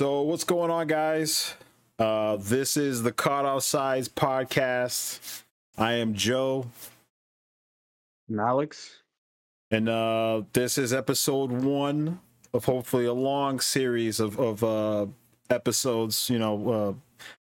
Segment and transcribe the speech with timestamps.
[0.00, 1.52] So what's going on, guys?
[1.98, 5.42] Uh, this is the Caught Offsides podcast.
[5.76, 6.70] I am Joe,
[8.26, 9.02] And Alex.
[9.70, 12.18] and uh, this is episode one
[12.54, 15.04] of hopefully a long series of of uh,
[15.50, 16.30] episodes.
[16.30, 16.92] You know, uh,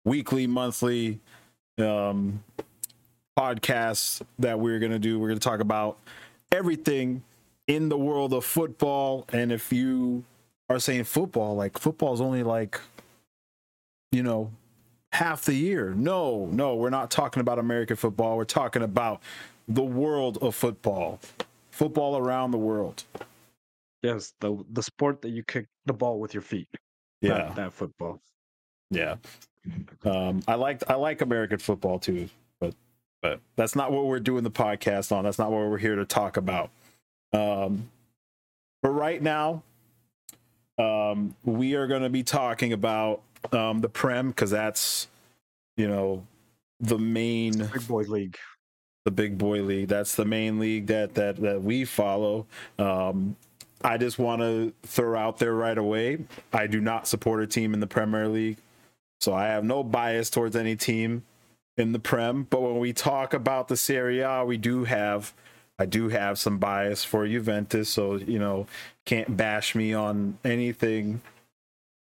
[0.04, 1.20] weekly, monthly
[1.78, 2.44] um,
[3.34, 5.18] podcasts that we're gonna do.
[5.18, 5.98] We're gonna talk about
[6.52, 7.22] everything
[7.66, 10.24] in the world of football, and if you
[10.68, 12.80] are saying football, like football is only like,
[14.11, 14.50] you know,
[15.12, 15.94] half the year.
[15.94, 18.36] No, no, we're not talking about American football.
[18.36, 19.22] We're talking about
[19.68, 21.21] the world of football,
[21.71, 23.04] football around the world.
[24.02, 26.68] Yes, the the sport that you kick the ball with your feet.
[27.22, 28.21] That, that football.
[28.90, 29.16] yeah.
[30.04, 32.28] Um, I like I like American football too,
[32.60, 32.74] but
[33.20, 35.22] but that's not what we're doing the podcast on.
[35.22, 36.70] That's not what we're here to talk about.
[37.33, 37.88] Um,
[38.83, 39.62] but right now,
[40.83, 43.22] um, we are going to be talking about
[43.53, 45.08] um, the Prem because that's
[45.77, 46.27] you know
[46.80, 48.36] the main Big boy league.
[49.05, 49.89] the big boy league.
[49.89, 52.47] That's the main league that that that we follow.
[52.78, 53.36] Um,
[53.84, 56.19] I just want to throw out there right away.
[56.52, 58.58] I do not support a team in the Premier League,
[59.20, 61.24] so I have no bias towards any team
[61.77, 62.44] in the Prem.
[62.44, 65.33] But when we talk about the Serie A, we do have.
[65.83, 68.66] I do have some bias for Juventus, so you know,
[69.05, 71.20] can't bash me on anything,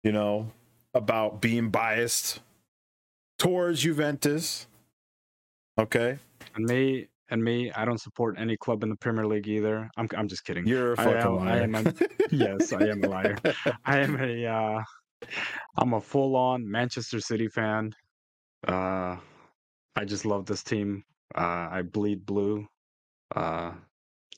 [0.02, 0.50] you know,
[0.94, 2.40] about being biased
[3.38, 4.66] towards Juventus.
[5.78, 6.18] Okay,
[6.54, 9.90] And me and me, I don't support any club in the Premier League either.
[9.98, 10.66] I'm I'm just kidding.
[10.66, 11.62] you're a I fucking am- I liar.
[11.64, 11.94] am a-
[12.30, 13.36] yes, I am a liar.
[13.84, 14.82] I am a uh
[15.76, 17.92] I'm a full on Manchester City fan.
[18.66, 19.16] Uh
[19.94, 21.04] I just love this team.
[21.36, 22.66] Uh I bleed blue.
[23.34, 23.72] Uh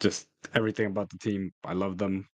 [0.00, 1.52] just everything about the team.
[1.64, 2.26] I love them.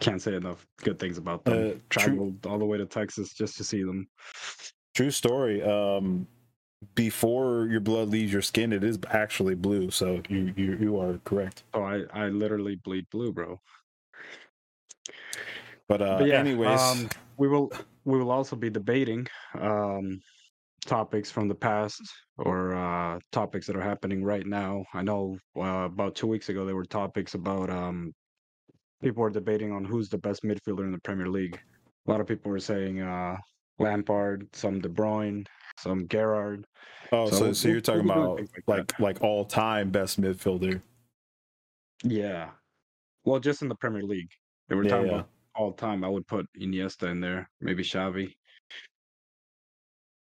[0.00, 1.54] Can't say enough good things about them.
[1.54, 4.06] Uh, true- Traveled all the way to Texas just to see them.
[4.94, 5.62] True story.
[5.62, 6.26] Um,
[6.94, 9.90] before your blood leaves your skin, it is actually blue.
[9.90, 11.64] So you you you are correct.
[11.74, 13.58] So I I literally bleed blue, bro.
[15.88, 17.08] But uh, But yeah, anyways, um,
[17.38, 17.70] we will
[18.04, 19.26] we will also be debating
[19.58, 20.20] um,
[20.84, 22.00] topics from the past
[22.38, 22.74] or
[23.06, 24.84] uh, topics that are happening right now.
[24.94, 28.12] I know uh, about two weeks ago there were topics about um,
[29.02, 31.58] people were debating on who's the best midfielder in the Premier League.
[32.06, 33.36] A lot of people were saying uh,
[33.78, 35.44] Lampard, some De Bruyne,
[35.78, 36.64] some Gerrard.
[37.12, 39.90] oh, so so so, you're talking we'll be doing about like like like all time
[39.90, 40.80] best midfielder.
[42.04, 42.50] Yeah,
[43.24, 44.30] well, just in the Premier League,
[44.68, 45.12] they were Yeah, talking yeah.
[45.14, 46.04] about all time.
[46.04, 48.32] I would put Iniesta in there, maybe Xavi.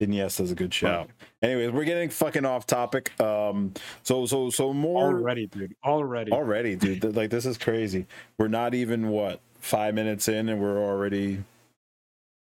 [0.06, 1.10] Iniesta's a good shout.
[1.42, 3.20] Anyways, we're getting fucking off topic.
[3.20, 3.74] Um,
[4.04, 5.76] so so so more Already, dude.
[5.84, 6.32] Already.
[6.32, 7.16] already, dude.
[7.16, 8.06] Like this is crazy.
[8.38, 11.44] We're not even what five minutes in, and we're already,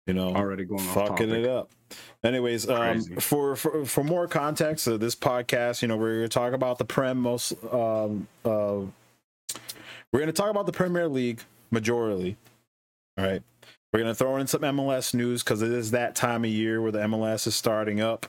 [0.06, 1.44] you know, already going off fucking topic.
[1.44, 1.70] it up.
[2.22, 6.52] Anyways, um, for, for for more context of this podcast, you know, we're to talk
[6.52, 7.52] about the Prem most.
[7.72, 8.80] Um, uh,
[10.12, 11.40] we're to talk about the Premier League
[11.72, 12.36] majorly.
[13.16, 13.42] All right,
[13.92, 16.80] we're going to throw in some MLS news because it is that time of year
[16.82, 18.26] where the MLS is starting up.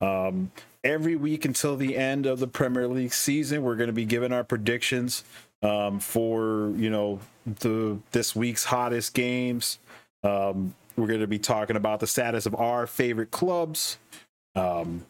[0.00, 0.50] Um,
[0.84, 4.32] every week until the end of the Premier League season, we're going to be giving
[4.32, 5.24] our predictions
[5.62, 9.78] um, for you know the this week's hottest games.
[10.22, 13.98] Um, we're going to be talking about the status of our favorite clubs.
[14.54, 15.04] Um,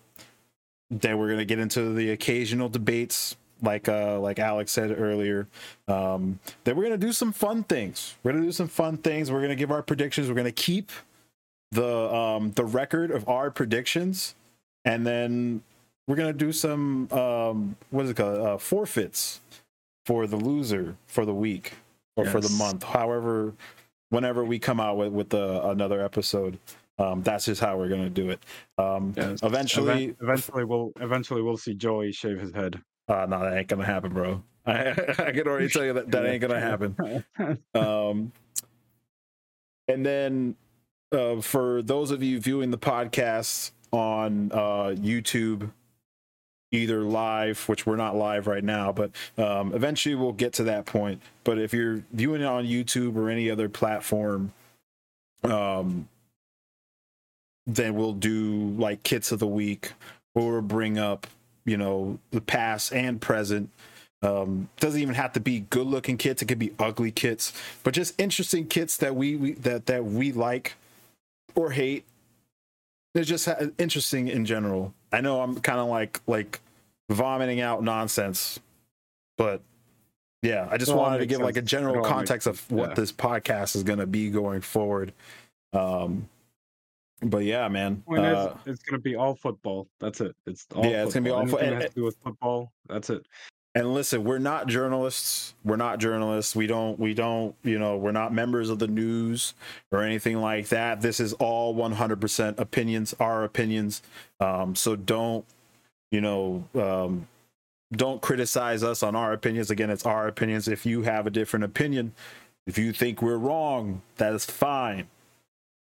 [0.90, 5.46] then we're going to get into the occasional debates, like uh, like Alex said earlier.
[5.86, 8.14] Um, then we're going to do some fun things.
[8.22, 9.30] We're going to do some fun things.
[9.30, 10.28] We're going to give our predictions.
[10.28, 10.90] We're going to keep
[11.72, 14.34] the um, the record of our predictions,
[14.84, 15.62] and then
[16.06, 19.40] we're going to do some um, what is it called uh, forfeits
[20.06, 21.74] for the loser for the week
[22.16, 22.82] or for the month.
[22.82, 23.52] However,
[24.10, 26.58] whenever we come out with with uh, another episode,
[26.98, 28.40] um, that's just how we're gonna do it.
[28.78, 29.40] Um, Yes.
[29.42, 32.80] Eventually, Event- eventually we'll eventually we'll see Joey shave his head.
[33.08, 34.42] Uh, no, that ain't gonna happen, bro.
[34.66, 37.24] I, I can already tell you that that ain't gonna happen.
[37.74, 38.32] Um,
[39.88, 40.56] and then
[41.12, 45.70] uh, for those of you viewing the podcast on uh, YouTube,
[46.70, 50.84] either live, which we're not live right now, but um, eventually we'll get to that
[50.84, 51.22] point.
[51.44, 54.52] But if you're viewing it on YouTube or any other platform,
[55.44, 56.08] um,
[57.66, 59.92] then we'll do like kits of the week,
[60.34, 61.26] or bring up,
[61.68, 63.70] you know, the past and present.
[64.22, 66.42] Um doesn't even have to be good looking kits.
[66.42, 67.52] It could be ugly kits
[67.84, 70.74] but just interesting kits that we, we that that we like
[71.54, 72.04] or hate.
[73.14, 74.92] They're just ha- interesting in general.
[75.12, 76.60] I know i'm kind of like like
[77.10, 78.60] vomiting out nonsense
[79.38, 79.62] but
[80.42, 82.94] yeah i just all wanted to give like a general context of what yeah.
[82.94, 85.12] this podcast is going to be going forward.
[85.72, 86.28] Um
[87.22, 88.02] but yeah, man.
[88.10, 89.88] Uh, is, it's gonna be all football.
[90.00, 90.34] That's it.
[90.46, 92.72] It's all Yeah, it's gonna be all fo- Anything and- has to do with football.
[92.88, 93.26] That's it.
[93.74, 95.54] and listen, we're not journalists.
[95.64, 96.56] We're not journalists.
[96.56, 96.98] We don't.
[96.98, 97.54] We don't.
[97.62, 99.54] You know, we're not members of the news
[99.92, 101.00] or anything like that.
[101.00, 103.14] This is all 100% opinions.
[103.20, 104.02] Our opinions.
[104.40, 105.44] Um, so don't.
[106.10, 106.64] You know.
[106.74, 107.28] Um,
[107.92, 109.70] don't criticize us on our opinions.
[109.70, 110.68] Again, it's our opinions.
[110.68, 112.12] If you have a different opinion,
[112.66, 115.08] if you think we're wrong, that is fine.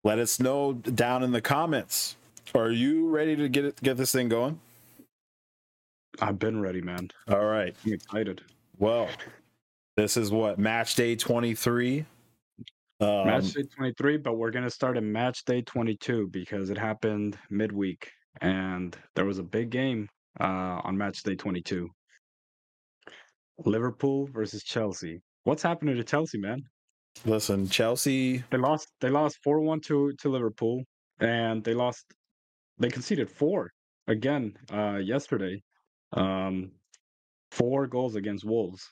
[0.03, 2.15] Let us know down in the comments.
[2.55, 4.59] Are you ready to get it, get this thing going?
[6.21, 7.09] I've been ready, man.
[7.27, 7.75] All right.
[7.85, 8.41] I'm excited.
[8.77, 9.09] Well,
[9.97, 12.05] this is what match day 23.
[13.01, 17.37] Um, match day 23, but we're gonna start at match day 22 because it happened
[17.49, 18.11] midweek,
[18.41, 20.09] and there was a big game
[20.39, 21.89] uh, on match day 22.
[23.65, 25.21] Liverpool versus Chelsea.
[25.43, 26.63] What's happening to Chelsea, man?
[27.25, 28.43] Listen, Chelsea.
[28.49, 28.87] They lost.
[29.01, 30.83] They lost four one to to Liverpool,
[31.19, 32.05] and they lost.
[32.77, 33.71] They conceded four
[34.07, 35.61] again uh, yesterday.
[36.13, 36.71] Um,
[37.51, 38.87] four goals against Wolves.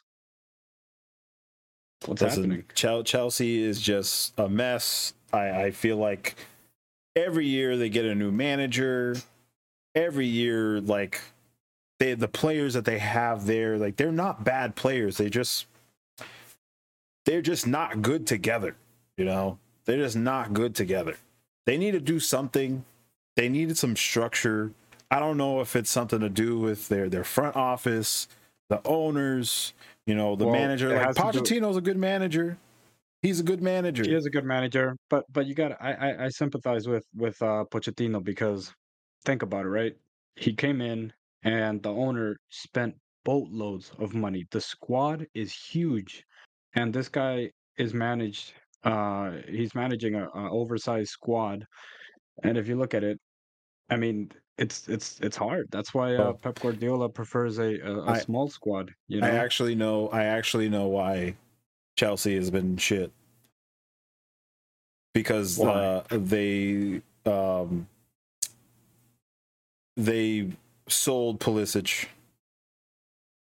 [2.05, 2.65] What's Listen, happening?
[2.75, 5.13] Chel- Chelsea is just a mess.
[5.33, 6.35] I, I feel like
[7.15, 9.15] every year they get a new manager.
[9.95, 11.19] Every year, like
[11.99, 15.17] they the players that they have there, like they're not bad players.
[15.17, 15.65] They just
[17.27, 18.77] they're just not good together.
[19.17, 21.17] You know, they're just not good together.
[21.65, 22.85] They need to do something.
[23.35, 24.71] They needed some structure.
[25.11, 28.29] I don't know if it's something to do with their their front office,
[28.69, 29.73] the owners,
[30.05, 30.89] you know, the Well, manager.
[30.95, 32.57] Like to do- a good manager.
[33.21, 34.03] He's a good manager.
[34.03, 37.41] He is a good manager, but but you got I, I I sympathize with with
[37.41, 38.73] uh Pochettino because
[39.25, 39.95] think about it, right?
[40.37, 41.11] He came in
[41.43, 42.95] and the owner spent
[43.25, 44.45] boatloads of money.
[44.51, 46.23] The squad is huge,
[46.77, 48.53] and this guy is managed.
[48.83, 51.65] Uh, he's managing a, a oversized squad,
[52.43, 53.19] and if you look at it,
[53.89, 55.67] I mean, it's it's it's hard.
[55.71, 58.91] That's why uh, Pep Guardiola prefers a a, a I- small squad.
[59.07, 60.09] You know, I actually know.
[60.09, 61.35] I actually know why
[61.97, 63.11] Chelsea has been shit
[65.13, 67.87] because uh, they um,
[69.95, 70.47] they
[70.87, 72.05] sold Pulisic.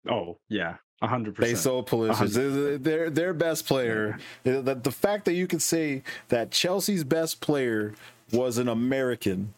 [0.09, 1.58] oh yeah, a hundred They percent.
[1.58, 2.82] sold Pulisic.
[2.82, 4.19] Their- Their best player.
[4.44, 7.94] The, the fact that you can say that Chelsea's best player
[8.32, 9.55] was an American.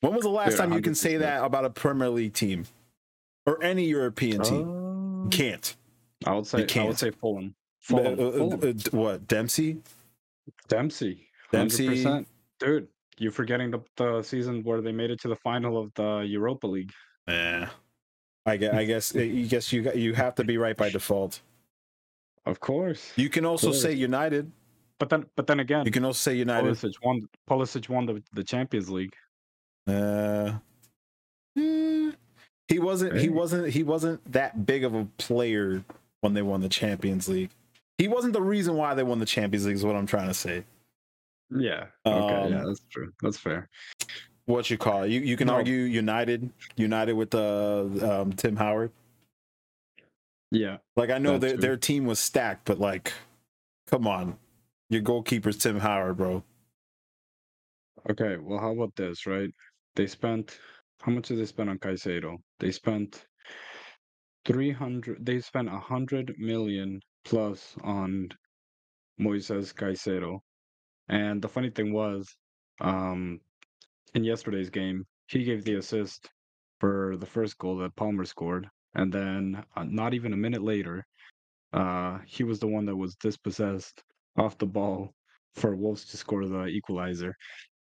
[0.00, 2.66] When was the last Dude, time you can say that about a Premier League team
[3.46, 4.68] or any European team?
[4.68, 5.74] Uh, You can't.
[6.24, 7.54] I would say I would say Fulham.
[7.90, 8.12] Uh, Fulham.
[8.14, 8.60] uh, Fulham.
[8.62, 9.78] uh, what Dempsey?
[10.68, 11.28] Dempsey.
[11.52, 11.88] Dempsey.
[12.04, 12.26] 100%.
[12.60, 12.88] Dude,
[13.18, 16.66] you're forgetting the, the season where they made it to the final of the Europa
[16.66, 16.92] League.
[17.28, 17.68] Yeah.
[18.46, 21.40] I guess, I guess I guess you you have to be right by default.
[22.46, 23.12] Of course.
[23.16, 24.50] You can also say United.
[24.98, 26.74] But then but then again, You can also say United.
[26.74, 29.14] Pulisic won Pulisic won the, the Champions League.
[29.86, 30.52] Uh,
[31.58, 32.12] eh,
[32.68, 33.16] he wasn't.
[33.18, 33.68] He wasn't.
[33.68, 35.84] He wasn't that big of a player
[36.20, 37.50] when they won the Champions League.
[37.98, 39.76] He wasn't the reason why they won the Champions League.
[39.76, 40.64] Is what I'm trying to say.
[41.50, 41.86] Yeah.
[42.04, 43.12] Okay, yeah, Um, that's true.
[43.22, 43.68] That's fair.
[44.46, 45.10] What you call it?
[45.10, 45.54] You you can No.
[45.54, 46.50] argue United.
[46.76, 47.82] United with uh,
[48.22, 48.92] um, Tim Howard.
[50.52, 50.78] Yeah.
[50.96, 53.12] Like I know their their team was stacked, but like,
[53.88, 54.38] come on,
[54.88, 56.44] your goalkeeper's Tim Howard, bro.
[58.08, 59.50] Okay, well how about this, right?
[59.96, 60.58] They spent
[61.02, 62.36] how much did they spend on Caicedo?
[62.60, 63.26] They spent
[64.44, 68.28] 300 they spent 100 million plus on
[69.20, 70.38] Moises Caicedo.
[71.08, 72.34] And the funny thing was,
[72.80, 73.40] um,
[74.16, 76.30] in yesterday's game, he gave the assist
[76.80, 81.04] for the first goal that Palmer scored, and then uh, not even a minute later,
[81.74, 84.02] uh, he was the one that was dispossessed
[84.38, 85.12] off the ball
[85.54, 87.34] for Wolves to score the equalizer.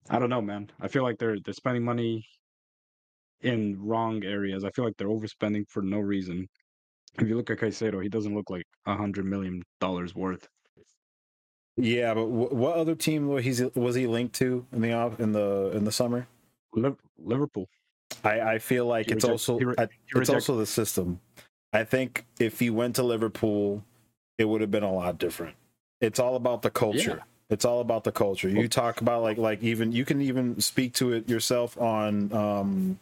[0.10, 0.70] I don't know, man.
[0.82, 2.26] I feel like they're they're spending money
[3.42, 4.66] in wrong areas.
[4.66, 6.48] I feel like they're overspending for no reason.
[7.20, 10.46] If you look at Caicedo, he doesn't look like a hundred million dollars worth.
[11.78, 15.20] Yeah, but w- what other team was he was he linked to in the off
[15.20, 16.28] in the in the summer?
[17.20, 17.68] Liverpool.
[18.24, 21.20] I I feel like He it's reject- also he re- I- it's also the system.
[21.74, 23.84] I think if he went to Liverpool,
[24.38, 25.56] it would have been a lot different.
[26.02, 27.24] It's all about the culture.
[27.50, 28.50] It's all about the culture.
[28.50, 33.00] You talk about like like even you can even speak to it yourself on um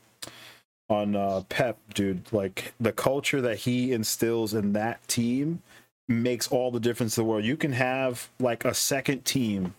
[0.89, 2.31] on uh Pep, dude.
[2.31, 5.61] Like the culture that he instills in that team
[6.07, 7.45] makes all the difference in the world.
[7.45, 9.73] You can have like a second team.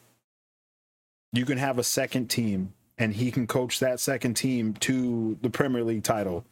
[1.32, 5.50] You can have a second team and he can coach that second team to the
[5.50, 6.44] Premier League title.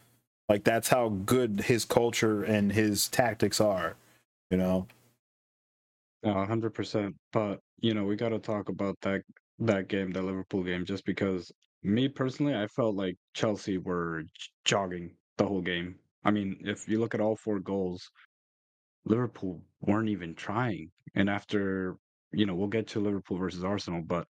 [0.47, 3.95] Like that's how good his culture and his tactics are,
[4.51, 4.87] you know.
[6.23, 7.15] A hundred percent.
[7.33, 9.23] But you know, we got to talk about that
[9.59, 11.51] that game, the Liverpool game, just because
[11.83, 14.23] me personally, I felt like Chelsea were
[14.65, 15.95] jogging the whole game.
[16.23, 18.09] I mean, if you look at all four goals,
[19.05, 20.91] Liverpool weren't even trying.
[21.15, 21.97] And after,
[22.31, 24.27] you know, we'll get to Liverpool versus Arsenal, but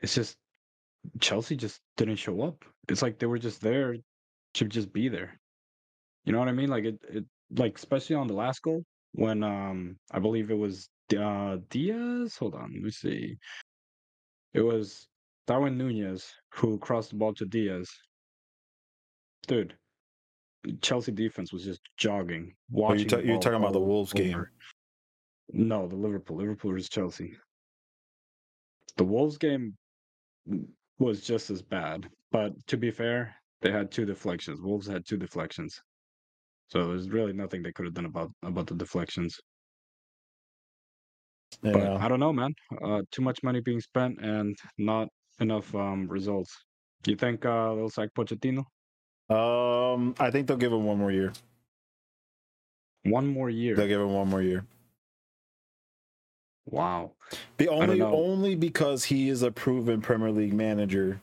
[0.00, 0.36] it's just
[1.20, 2.64] Chelsea just didn't show up.
[2.88, 3.96] It's like they were just there
[4.54, 5.38] to just be there.
[6.24, 6.70] You know what I mean?
[6.70, 7.24] Like it, it
[7.56, 12.36] like especially on the last goal when um I believe it was uh Diaz.
[12.36, 13.36] Hold on, let me see.
[14.54, 15.08] It was
[15.46, 17.90] Darwin Nunez who crossed the ball to Diaz.
[19.48, 19.74] Dude,
[20.80, 23.08] Chelsea defense was just jogging, you watching.
[23.08, 24.44] ta- the you're talking about the Wolves game?
[25.52, 26.36] No, the Liverpool.
[26.38, 27.34] Liverpool versus Chelsea.
[28.96, 29.76] The Wolves game
[30.98, 34.60] was just as bad, but to be fair, they had two deflections.
[34.60, 35.80] Wolves had two deflections,
[36.68, 39.38] so there's really nothing they could have done about about the deflections.
[41.62, 41.96] But Yeah.
[41.96, 42.54] I don't know, man.
[42.82, 45.08] Uh, too much money being spent and not
[45.40, 46.54] enough um results.
[47.06, 48.64] You think uh, they'll sack Pochettino?
[49.32, 51.32] Um, I think they'll give him one more year.
[53.04, 53.74] One more year.
[53.74, 54.64] They'll give him one more year.
[56.66, 57.12] Wow.
[57.56, 61.20] The only only because he is a proven Premier League manager.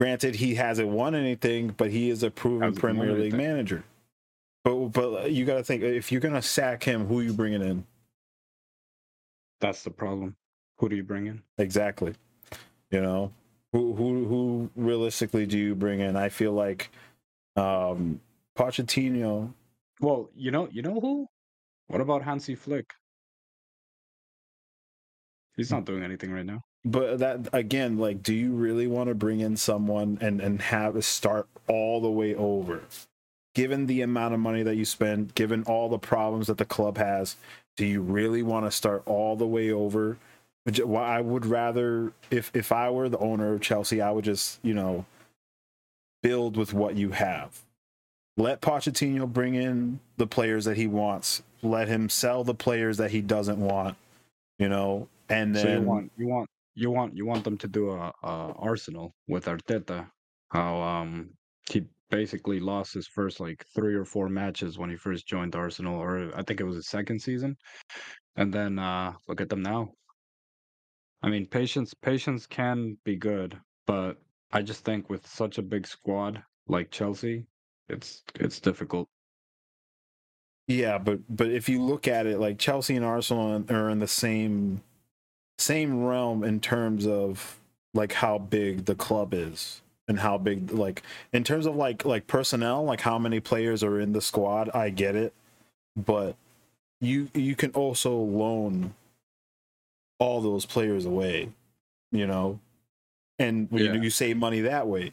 [0.00, 3.84] Granted, he hasn't won anything, but he is a proven Premier League manager.
[4.64, 7.84] But but you got to think if you're gonna sack him, who you bringing in?
[9.60, 10.34] That's the problem.
[10.78, 11.42] Who do you bring in?
[11.58, 12.14] Exactly.
[12.90, 13.32] You know,
[13.72, 16.16] who who who realistically do you bring in?
[16.16, 16.90] I feel like
[17.56, 18.20] um
[18.56, 19.52] Pochettino.
[20.00, 21.28] Well, you know, you know who?
[21.88, 22.92] What about Hansi Flick?
[25.56, 26.62] He's not doing anything right now.
[26.84, 30.96] But that again, like, do you really want to bring in someone and and have
[30.96, 32.82] it start all the way over?
[33.54, 36.96] Given the amount of money that you spend, given all the problems that the club
[36.96, 37.36] has,
[37.76, 40.16] do you really want to start all the way over?
[40.64, 44.24] Which well, I would rather, if if I were the owner of Chelsea, I would
[44.24, 45.04] just you know
[46.22, 47.62] build with what you have.
[48.36, 51.42] Let Pochettino bring in the players that he wants.
[51.62, 53.96] Let him sell the players that he doesn't want.
[54.58, 57.68] You know, and then so you want you want you want you want them to
[57.68, 60.08] do a, a Arsenal with Arteta.
[60.50, 61.30] How um
[61.70, 65.98] he basically lost his first like three or four matches when he first joined Arsenal,
[66.00, 67.56] or I think it was his second season,
[68.36, 69.92] and then uh look at them now.
[71.22, 74.21] I mean, patience patience can be good, but
[74.52, 77.46] I just think with such a big squad like Chelsea,
[77.88, 79.08] it's it's difficult.
[80.68, 84.08] Yeah, but but if you look at it, like Chelsea and Arsenal are in the
[84.08, 84.82] same
[85.58, 87.60] same realm in terms of
[87.94, 92.26] like how big the club is and how big like in terms of like like
[92.26, 94.70] personnel, like how many players are in the squad.
[94.74, 95.32] I get it,
[95.96, 96.36] but
[97.00, 98.94] you you can also loan
[100.18, 101.50] all those players away,
[102.12, 102.60] you know,
[103.38, 105.10] and you you save money that way.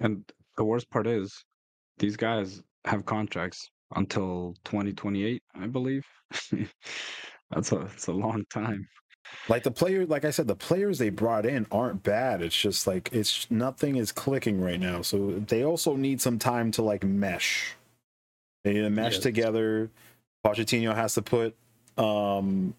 [0.00, 0.24] And
[0.56, 1.44] the worst part is,
[1.98, 6.04] these guys have contracts until 2028, I believe.
[7.50, 8.86] that's a that's a long time.
[9.48, 12.86] like the player like i said the players they brought in aren't bad it's just
[12.86, 17.02] like it's nothing is clicking right now so they also need some time to like
[17.04, 17.74] mesh
[18.64, 19.22] they need to mesh Yes.
[19.22, 19.90] together
[20.44, 21.54] Pochettino has to put
[21.96, 22.74] um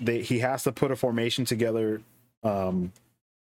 [0.00, 2.00] they, he has to put a formation together
[2.44, 2.92] um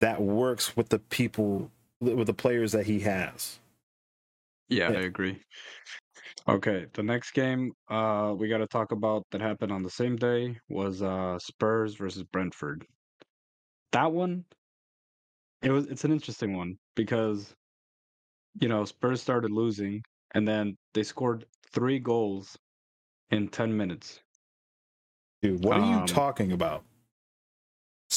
[0.00, 1.70] that works with the people
[2.00, 3.60] with the players that he has
[4.68, 4.98] Yeah, Yeah.
[4.98, 5.40] I agree.
[6.48, 10.16] Okay, the next game uh we got to talk about that happened on the same
[10.16, 12.84] day was uh Spurs versus Brentford.
[13.92, 14.44] That one
[15.62, 17.54] it was it's an interesting one because
[18.60, 20.02] you know, Spurs started losing
[20.34, 22.58] and then they scored 3 goals
[23.30, 24.20] in 10 minutes.
[25.42, 26.84] dude what are you Um, talking about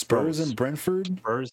[0.06, 1.52] spurs Bro, and brentford Spurs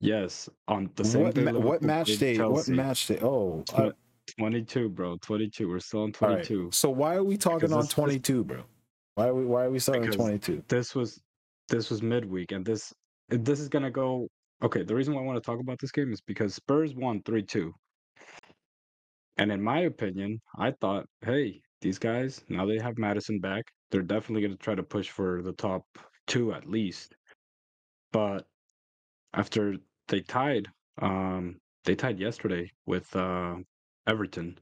[0.00, 3.78] Yes, on the same what, day ma- what match day what match day oh Tw-
[3.78, 3.92] I-
[4.38, 5.16] 22, bro.
[5.20, 5.68] 22.
[5.68, 6.44] We're still on All right.
[6.44, 6.70] 22.
[6.72, 8.62] So why are we talking Because on this- this- 22, bro?
[9.16, 10.64] Why are we why are we starting Because- 22?
[10.68, 11.20] This was
[11.68, 12.92] this was midweek and this
[13.28, 14.28] this is going to go
[14.62, 17.20] Okay, the reason why I want to talk about this game is because Spurs won
[17.22, 17.72] 3-2.
[19.38, 24.02] And in my opinion, I thought, hey, these guys, now they have Maddison back, they're
[24.02, 25.84] definitely going to try to push for the top
[26.28, 27.16] 2 at least.
[28.12, 28.46] But
[29.34, 29.76] after
[30.08, 30.68] they tied
[31.00, 33.56] um they tied yesterday with uh
[34.06, 34.58] Everton.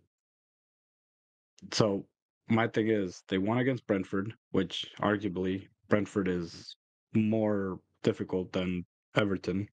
[1.73, 2.07] So
[2.49, 6.77] my thing is they won against Brentford, which arguably Brentford is
[7.15, 8.85] more difficult than
[9.17, 9.69] Everton.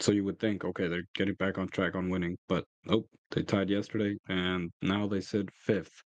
[0.00, 3.42] So you would think, okay, they're getting back on track on winning, but nope, they
[3.42, 6.02] tied yesterday and now they sit fifth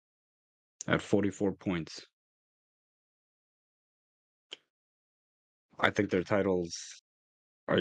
[0.87, 2.05] at 44 points.
[5.79, 7.01] I think their titles
[7.67, 7.79] are.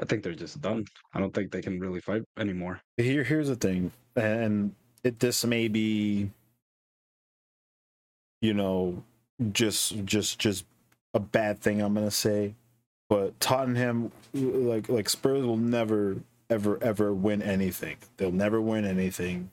[0.00, 0.84] I think they're just done.
[1.14, 2.80] I don't think they can really fight anymore.
[2.98, 6.30] Here, here's the thing, and it this may be,
[8.42, 9.02] you know,
[9.52, 10.66] just just just
[11.14, 11.80] a bad thing.
[11.80, 12.54] I'm gonna say,
[13.08, 16.16] but Tottenham, like like Spurs, will never
[16.50, 17.96] ever ever win anything.
[18.18, 19.50] They'll never win anything.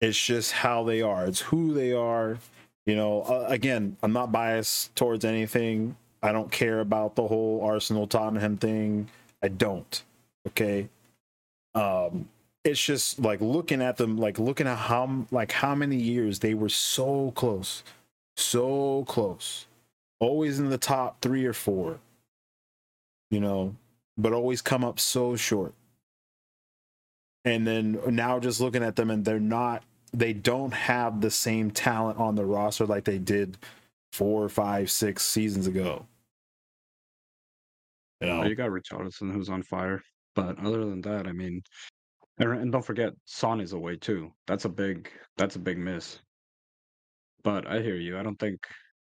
[0.00, 1.26] It's just how they are.
[1.26, 2.38] It's who they are.
[2.86, 5.96] You know, uh, again, I'm not biased towards anything.
[6.24, 9.10] I don't care about the whole Arsenal Tottenham thing.
[9.42, 10.02] I don't.
[10.48, 10.88] Okay.
[11.74, 12.30] Um,
[12.64, 16.54] it's just like looking at them, like looking at how like how many years they
[16.54, 17.82] were so close,
[18.38, 19.66] so close,
[20.18, 21.98] always in the top three or four.
[23.30, 23.76] You know,
[24.16, 25.74] but always come up so short.
[27.44, 29.82] And then now just looking at them and they're not
[30.14, 33.58] they don't have the same talent on the roster like they did
[34.12, 36.06] four, five, six seasons ago.
[38.26, 40.02] You know, you got Richarlison who's on fire,
[40.34, 41.62] but other than that, I mean,
[42.38, 44.32] and, and don't forget Son is away too.
[44.46, 46.18] That's a big that's a big miss.
[47.42, 48.18] But I hear you.
[48.18, 48.58] I don't think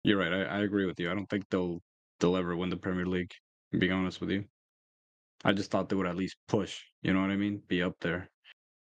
[0.03, 0.33] you're right.
[0.33, 1.11] I, I agree with you.
[1.11, 1.81] I don't think they'll
[2.21, 3.33] they'll ever win the Premier League.
[3.77, 4.45] Being honest with you,
[5.45, 6.81] I just thought they would at least push.
[7.03, 7.61] You know what I mean?
[7.69, 8.29] Be up there.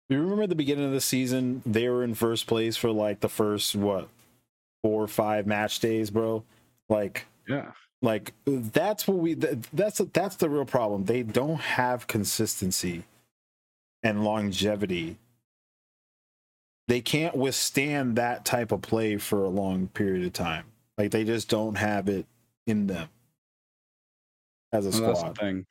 [0.09, 3.19] You remember at the beginning of the season, they were in first place for like
[3.19, 4.07] the first what
[4.81, 6.43] four or five match days, bro.
[6.87, 7.71] Like, yeah,
[8.01, 9.33] like that's what we.
[9.33, 11.05] That's that's the real problem.
[11.05, 13.05] They don't have consistency
[14.03, 15.17] and longevity.
[16.87, 20.65] They can't withstand that type of play for a long period of time.
[20.97, 22.25] Like they just don't have it
[22.67, 23.09] in them
[24.71, 25.27] as a well, squad.
[25.27, 25.65] That's the thing.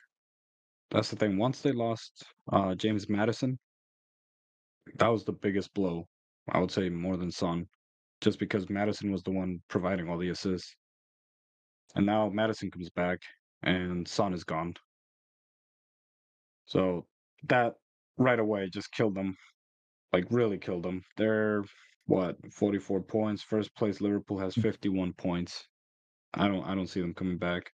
[0.91, 1.37] That's the thing.
[1.37, 3.57] Once they lost uh, James Maddison,
[4.95, 6.07] that was the biggest blow.
[6.49, 7.67] I would say more than Son,
[8.21, 10.75] just because Madison was the one providing all the assists.
[11.97, 13.21] And now Maddison comes back
[13.63, 14.75] and Son is gone.
[16.65, 17.07] So
[17.49, 17.73] that
[18.17, 19.35] right away just killed them.
[20.13, 21.03] Like really killed them.
[21.17, 21.63] They're
[22.05, 23.41] what, 44 points.
[23.41, 25.65] First place Liverpool has 51 points.
[26.35, 27.71] I don't I don't see them coming back.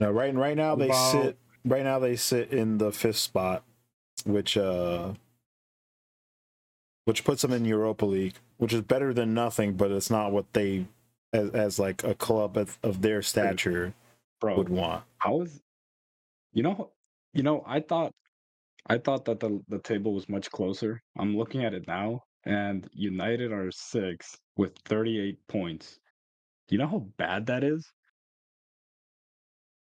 [0.00, 3.62] Now, right right now they sit right now they sit in the fifth spot
[4.24, 5.12] which uh
[7.04, 10.52] which puts them in Europa League, which is better than nothing, but it's not what
[10.54, 10.86] they
[11.34, 13.92] as, as like a club of, of their stature
[14.40, 15.04] Bro, would want.
[15.18, 15.60] How is
[16.52, 16.92] you know
[17.32, 18.12] you know I thought
[18.86, 21.02] I thought that the the table was much closer.
[21.18, 25.98] I'm looking at it now and United are 6 with 38 points.
[26.68, 27.90] Do you know how bad that is?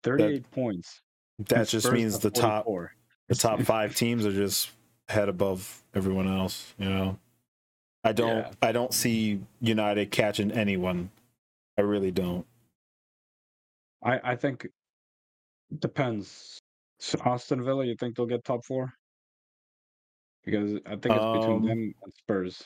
[0.03, 1.01] 38 that, points.
[1.39, 2.41] That just means the 44.
[2.41, 2.91] top
[3.29, 4.69] the top five teams are just
[5.08, 6.73] head above everyone else.
[6.77, 7.19] You know,
[8.03, 8.51] I don't yeah.
[8.62, 11.10] I don't see United catching anyone.
[11.77, 12.45] I really don't.
[14.03, 14.67] I I think
[15.79, 16.59] depends.
[17.25, 18.93] Aston Villa, you think they'll get top four?
[20.45, 22.63] Because I think it's between um, them and Spurs.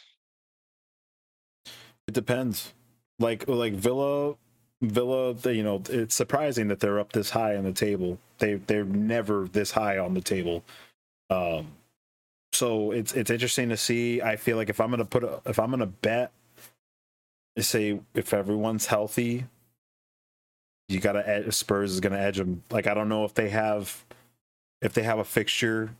[2.07, 2.73] It depends.
[3.19, 4.35] Like like Villa
[4.81, 8.19] Villa, you know, it's surprising that they're up this high on the table.
[8.37, 10.63] They they're never this high on the table.
[11.29, 11.67] Um,
[12.53, 14.21] so it's it's interesting to see.
[14.21, 16.31] I feel like if I'm gonna put a, if I'm gonna bet,
[17.63, 19.45] say if everyone's healthy,
[20.87, 22.63] you gotta edge, Spurs is gonna edge them.
[22.69, 24.05] Like I don't know if they have
[24.81, 25.91] if they have a fixture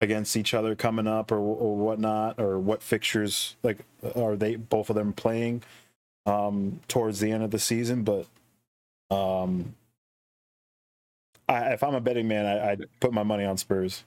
[0.00, 3.78] against each other coming up or or whatnot or what fixtures like
[4.16, 5.62] are they both of them playing
[6.26, 8.02] um, towards the end of the season.
[8.02, 8.26] But
[9.10, 9.74] um,
[11.48, 14.04] I, if I'm a betting man, I, would put my money on Spurs.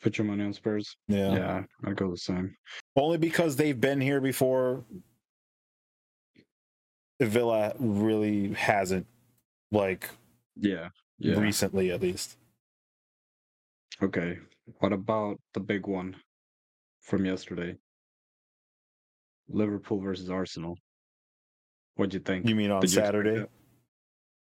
[0.00, 0.96] Put your money on Spurs.
[1.08, 2.54] Yeah, yeah, I go the same.
[2.96, 4.84] Only because they've been here before.
[7.20, 9.06] Villa really hasn't,
[9.70, 10.10] like,
[10.56, 12.36] yeah, yeah, recently at least.
[14.02, 14.38] Okay,
[14.78, 16.16] what about the big one
[17.00, 17.76] from yesterday?
[19.48, 20.76] Liverpool versus Arsenal.
[21.94, 22.48] What'd you think?
[22.48, 23.44] You mean on Saturday?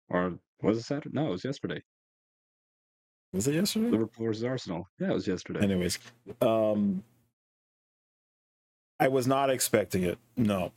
[0.09, 1.13] Or was it Saturday?
[1.13, 1.81] No, it was yesterday.
[3.35, 3.89] Was it yesterday?
[3.89, 4.87] Liverpool versus Arsenal.
[4.99, 5.59] Yeah, it was yesterday.
[5.61, 5.99] Anyways,
[6.41, 7.03] um,
[8.99, 10.17] I was not expecting it.
[10.37, 10.71] No,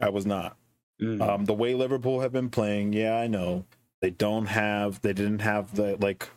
[0.00, 0.56] I was not.
[1.00, 1.22] Mm.
[1.22, 3.64] Um, the way Liverpool have been playing, yeah, I know
[4.00, 6.28] they don't have, they didn't have the like,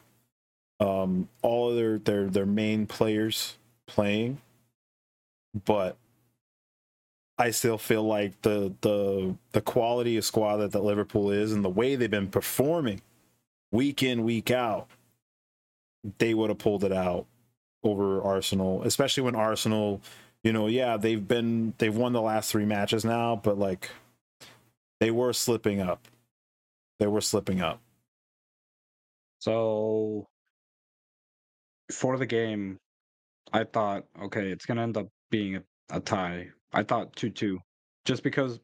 [0.80, 4.39] um, all of their their their main players playing,
[5.65, 5.97] but
[7.38, 11.65] I still feel like the the the quality of squad that the Liverpool is and
[11.65, 13.01] the way they've been performing
[13.71, 14.88] week in week out,
[16.17, 17.25] they would have pulled it out
[17.83, 20.01] over Arsenal, especially when Arsenal,
[20.43, 23.89] you know, yeah, they've been they've won the last three matches now, but like
[24.99, 26.07] They were slipping up.
[26.99, 27.81] They were slipping up.
[29.39, 30.27] So
[31.91, 32.77] for the game,
[33.53, 36.49] I thought, okay, it's gonna end up being a, a tie.
[36.73, 37.59] I thought two two,
[38.05, 38.59] just because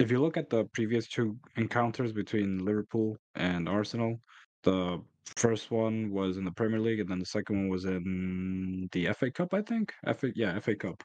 [0.00, 4.20] if you look at the previous two encounters between Liverpool and Arsenal,
[4.64, 5.00] the
[5.36, 9.08] first one was in the Premier League, and then the second one was in the
[9.14, 9.92] FA Cup, I think.
[10.16, 11.02] FA, yeah, FA Cup.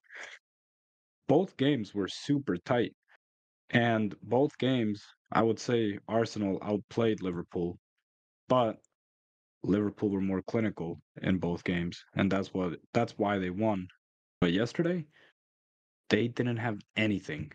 [1.27, 2.93] Both games were super tight,
[3.69, 7.77] and both games, I would say Arsenal outplayed Liverpool,
[8.47, 8.77] but
[9.63, 13.87] Liverpool were more clinical in both games, and that's what that's why they won.
[14.41, 15.05] But yesterday,
[16.09, 17.51] they didn't have anything,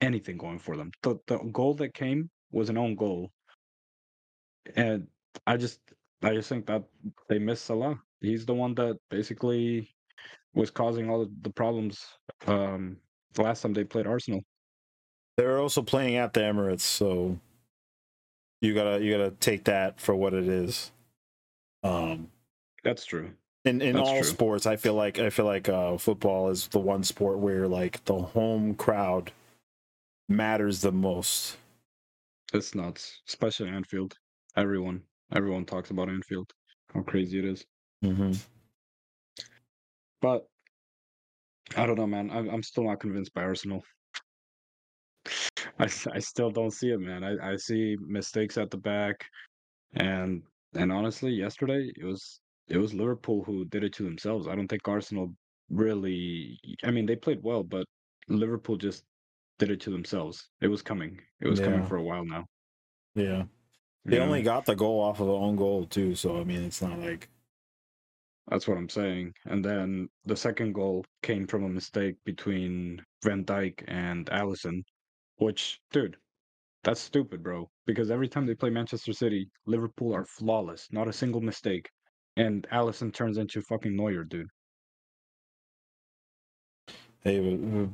[0.00, 0.90] anything going for them.
[1.02, 3.30] The the goal that came was an own goal,
[4.76, 5.06] and
[5.46, 5.80] I just
[6.22, 6.84] I just think that
[7.28, 7.98] they missed Salah.
[8.20, 9.94] He's the one that basically
[10.54, 12.04] was causing all the problems
[12.46, 12.96] um,
[13.34, 14.40] the last time they played Arsenal.
[15.36, 17.38] They're also playing at the Emirates, so
[18.60, 20.92] you gotta you gotta take that for what it is.
[21.82, 22.30] Um,
[22.84, 23.30] That's true.
[23.64, 24.24] in in That's all true.
[24.24, 28.04] sports, I feel like I feel like uh, football is the one sport where like
[28.04, 29.32] the home crowd
[30.28, 31.56] matters the most.
[32.52, 34.16] It's nuts, especially Anfield.
[34.56, 35.02] Everyone,
[35.34, 36.50] everyone talks about Anfield.
[36.94, 37.64] How crazy it is.
[38.04, 38.32] Mm-hmm.
[40.20, 40.46] But
[41.76, 42.30] I don't know, man.
[42.30, 43.82] I'm I'm still not convinced by Arsenal.
[45.78, 47.24] I, I still don't see it, man.
[47.24, 49.24] I, I see mistakes at the back,
[49.94, 50.42] and
[50.74, 54.46] and honestly, yesterday it was it was Liverpool who did it to themselves.
[54.46, 55.34] I don't think Arsenal
[55.70, 56.58] really.
[56.84, 57.84] I mean, they played well, but
[58.28, 59.04] Liverpool just
[59.58, 60.48] did it to themselves.
[60.60, 61.18] It was coming.
[61.40, 62.44] It was coming for a while now.
[63.14, 63.44] Yeah,
[64.06, 64.44] they only know?
[64.44, 67.28] got the goal off of their own goal too, so I mean it's not like
[68.48, 69.34] That's what I'm saying.
[69.46, 74.82] And then the second goal came from a mistake between Van Dijk and Alisson,
[75.36, 76.16] which, dude,
[76.84, 77.70] that's stupid, bro.
[77.86, 81.90] Because every time they play Manchester City, Liverpool are flawless, not a single mistake.
[82.36, 84.48] And Alisson turns into fucking Neuer, dude.
[87.22, 87.40] hey,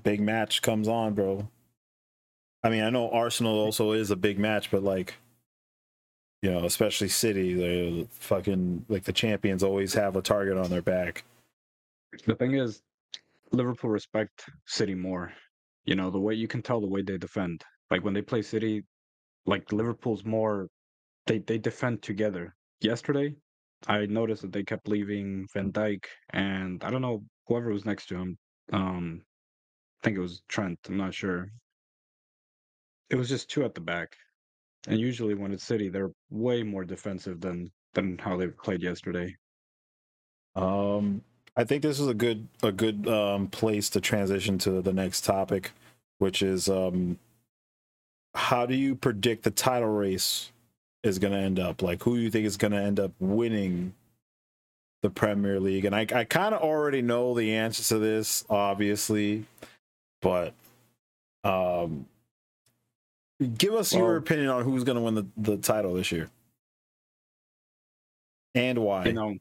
[0.03, 1.49] big match comes on, bro.
[2.63, 5.15] I mean, I know Arsenal also is a big match, but like,
[6.43, 10.83] you know, especially City, they fucking like the champions always have a target on their
[10.83, 11.25] back.
[12.27, 12.83] The thing is,
[13.53, 15.33] Liverpool respect City more.
[15.85, 17.65] You know, the way you can tell the way they defend.
[17.91, 18.85] Like when they play City,
[19.47, 20.69] like Liverpool's more
[21.27, 22.55] they they defend together.
[22.81, 23.35] Yesterday,
[23.87, 28.07] I noticed that they kept leaving Van Dijk and I don't know whoever was next
[28.07, 28.39] to him.
[28.73, 29.23] Um
[30.01, 31.51] I think it was Trent, I'm not sure.
[33.11, 34.17] It was just two at the back.
[34.89, 39.37] And usually when it's City, they're way more defensive than than how they played yesterday.
[40.55, 41.23] Um,
[41.57, 45.25] I think this is a good a good um, place to transition to the next
[45.25, 45.73] topic,
[46.19, 47.19] which is um,
[48.35, 50.53] how do you predict the title race
[51.03, 51.83] is going to end up?
[51.83, 53.95] Like, who do you think is going to end up winning
[55.03, 55.85] the Premier League?
[55.85, 59.45] And I I kind of already know the answer to this, obviously,
[60.23, 60.55] but
[61.45, 62.07] um,
[63.47, 66.31] give us your opinion on who's going to win the, the title this year
[68.55, 69.07] and why.
[69.07, 69.37] You know,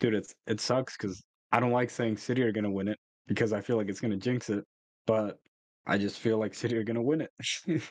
[0.00, 3.52] dude, it's it sucks because I don't like saying City are gonna win it because
[3.52, 4.64] I feel like it's gonna jinx it.
[5.06, 5.38] But
[5.86, 7.30] I just feel like City are gonna win it.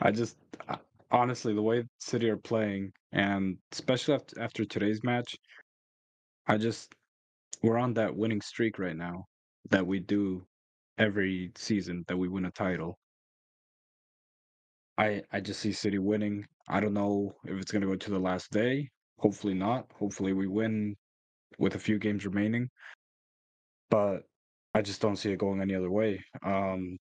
[0.00, 0.36] I just
[0.68, 0.78] I-
[1.10, 5.36] honestly, the way City are playing, and especially after, after today's match,
[6.46, 6.94] I just
[7.62, 9.26] we're on that winning streak right now
[9.70, 10.46] that we do
[10.98, 12.98] every season that we win a title.
[14.98, 16.46] I I just see City winning.
[16.68, 18.90] I don't know if it's gonna go to the last day.
[19.18, 19.86] Hopefully not.
[19.94, 20.96] Hopefully we win
[21.58, 22.68] with a few games remaining.
[23.90, 24.24] But
[24.74, 26.24] I just don't see it going any other way.
[26.44, 26.98] Um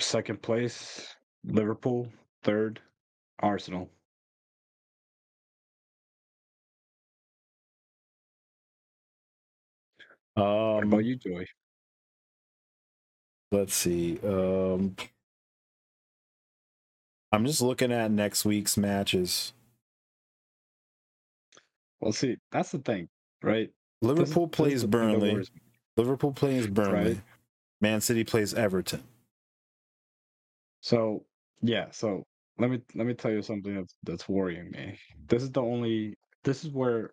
[0.00, 2.12] second place, Liverpool,
[2.44, 2.80] third,
[3.40, 3.90] Arsenal.
[10.74, 11.46] What Um, about you, Joy?
[13.52, 14.18] let's see.
[14.20, 14.96] Um,
[17.36, 19.52] I'm just looking at next week's matches.
[22.00, 23.10] Well, see, that's the thing,
[23.42, 23.68] right?
[24.00, 25.46] Liverpool this plays that Burnley.
[25.98, 27.12] Liverpool plays Burnley.
[27.12, 27.22] Right.
[27.82, 29.02] Man City plays Everton.
[30.80, 31.26] So
[31.60, 32.24] yeah, so
[32.58, 34.98] let me let me tell you something that's that's worrying me.
[35.28, 37.10] This is the only this is where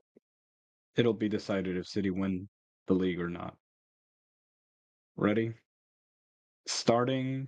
[0.95, 2.47] it'll be decided if City win
[2.87, 3.55] the league or not.
[5.17, 5.53] Ready?
[6.65, 7.45] Starting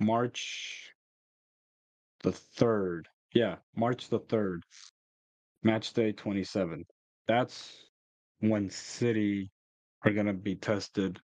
[0.00, 0.92] March
[2.26, 3.08] the third.
[3.34, 4.62] Yeah, March the third.
[5.62, 6.84] Match day twenty seven.
[7.28, 7.72] That's
[8.40, 9.50] when City
[10.04, 11.20] are gonna be tested.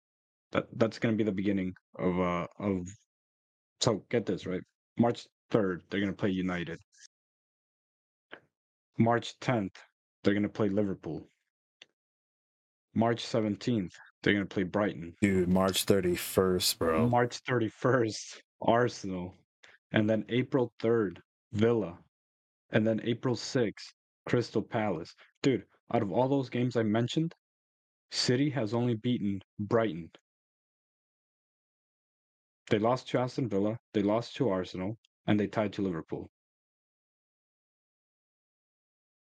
[0.52, 2.88] That that's gonna be the beginning of uh of
[3.80, 4.62] So get this right.
[4.98, 6.80] March 3rd, they're going to play United.
[8.98, 9.74] March 10th,
[10.24, 11.28] they're going to play Liverpool.
[12.94, 15.14] March 17th, they're going to play Brighton.
[15.20, 17.09] Dude, March 31st, bro.
[17.09, 19.35] March 31st, Arsenal.
[19.92, 21.18] And then April 3rd,
[21.53, 21.99] Villa.
[22.70, 23.92] And then April 6th,
[24.27, 25.14] Crystal Palace.
[25.42, 27.35] Dude, out of all those games I mentioned,
[28.11, 30.11] City has only beaten Brighton.
[32.70, 36.31] They lost to Aston Villa, they lost to Arsenal, and they tied to Liverpool.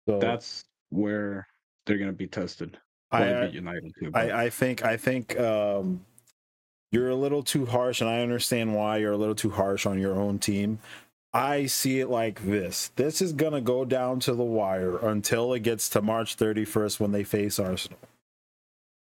[0.09, 1.46] So That's where
[1.87, 2.79] they're going to be tested.
[3.11, 4.11] I, they I, beat United too.
[4.14, 6.05] I, I think I think um,
[6.92, 9.98] you're a little too harsh, and I understand why you're a little too harsh on
[9.98, 10.78] your own team.
[11.35, 15.61] I see it like this: this is gonna go down to the wire until it
[15.61, 17.98] gets to March 31st when they face Arsenal.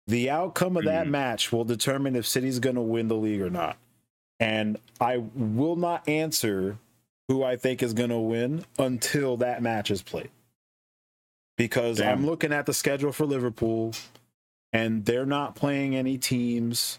[0.06, 1.10] The outcome of that Mhm.
[1.10, 3.76] match will determine if City's gonna win the league or not.
[4.40, 6.78] And I will not answer
[7.28, 10.30] who I think is gonna win until that match is played.
[11.56, 13.94] Because I'm looking at the schedule for Liverpool
[14.72, 16.98] and they're not playing any teams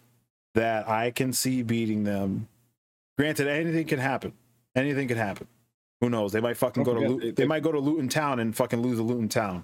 [0.56, 2.48] that I can see beating them.
[3.18, 4.34] Granted, anything can happen.
[4.76, 5.48] Anything can happen.
[6.02, 6.32] Who knows?
[6.34, 8.82] They might fucking go to Lu- they- they might go to Luton Town and fucking
[8.82, 9.63] lose to Luton Town.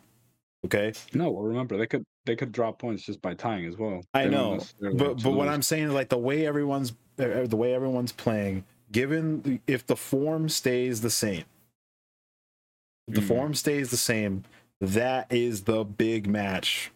[0.66, 4.04] Okay, no, well, remember they could they could drop points just by tying as well.
[4.14, 5.48] I They know, but but what.
[5.50, 8.64] I'm saying is like the way everyone's the way everyone's playing.
[8.92, 11.46] Given the- if the form stays the same,
[13.08, 13.28] if the Mhm.
[13.28, 14.44] form stays the same.
[14.80, 16.92] That is the big match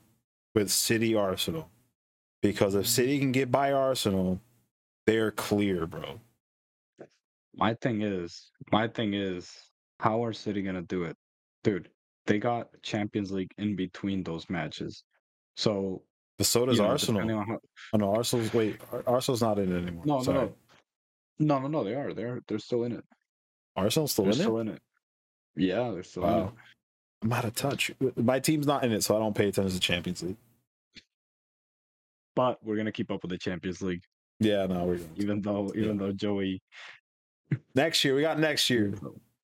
[0.55, 1.69] with City Arsenal,
[2.51, 4.39] because if City can get by Arsenal,
[5.07, 6.19] they're clear, bro.
[7.55, 9.51] My thing is, my thing is,
[9.99, 11.15] how are City gonna do it,
[11.63, 11.89] dude?
[12.27, 15.03] They got Champions League in between those matches,
[15.55, 16.01] so
[16.37, 17.21] But so does know, Arsenal.
[17.39, 17.59] on how-
[17.93, 20.05] Oh no, Arsenal's wait, Ar- Arsenal's not in it anymore.
[20.05, 20.37] no, no, Sorry.
[20.37, 20.53] no,
[21.39, 22.13] no, no, no, they are.
[22.13, 23.05] They're they're still in it.
[23.75, 24.61] Arsenal's still They're in still it.
[24.61, 24.81] in it.
[25.55, 26.53] Yeah, they're still in it.
[27.23, 27.91] I'm out of touch.
[28.17, 30.37] My team's not in it, so I don't pay attention to Champions League.
[32.35, 34.03] But we're gonna keep up with the Champions League,
[34.39, 36.61] Yeah, no, we're even though even though Joey.
[37.75, 38.15] next year.
[38.15, 38.93] We got next year.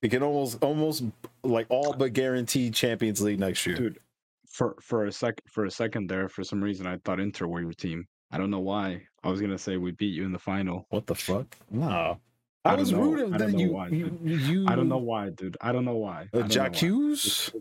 [0.02, 1.04] We can almost almost
[1.44, 3.76] like all but guaranteed Champions League next year.
[3.76, 4.00] Dude,
[4.48, 7.62] for for a sec for a second there, for some reason, I thought Inter were
[7.62, 8.06] your team.
[8.32, 9.04] I don't know why.
[9.24, 10.86] I was gonna say we beat you in the final.
[10.90, 11.56] What the fuck?
[11.70, 12.20] No.
[12.64, 14.66] I I, was know- rooting I that don't know you, why, you, you.
[14.68, 15.58] I don't know why, dude.
[15.62, 16.28] I don't know why.
[16.34, 16.70] I Uh, don't know why.
[16.70, 17.54] Jacques?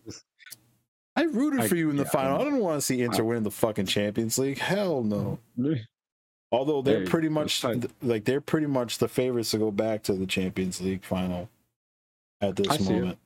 [1.21, 2.37] It's- it's- I rooted I- for you in the yeah, final.
[2.41, 2.51] I know.
[2.51, 4.59] don't want to see Inter I- win the fucking Champions League.
[4.59, 5.39] Hell no.
[6.53, 7.63] Although they're Hey, pretty much
[8.03, 11.49] like they're pretty much the favorites to go back to the Champions League final
[12.41, 13.19] at this I moment.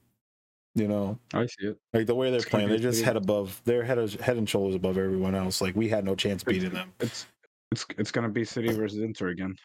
[0.76, 1.78] You know, I see it.
[1.92, 3.62] like the way they're It's playing, they're just head above.
[3.64, 5.60] They're head of, head and shoulders above everyone else.
[5.60, 6.92] Like we had no chance beating them.
[7.00, 7.26] It's
[7.70, 9.56] it's it's gonna be City versus Inter again.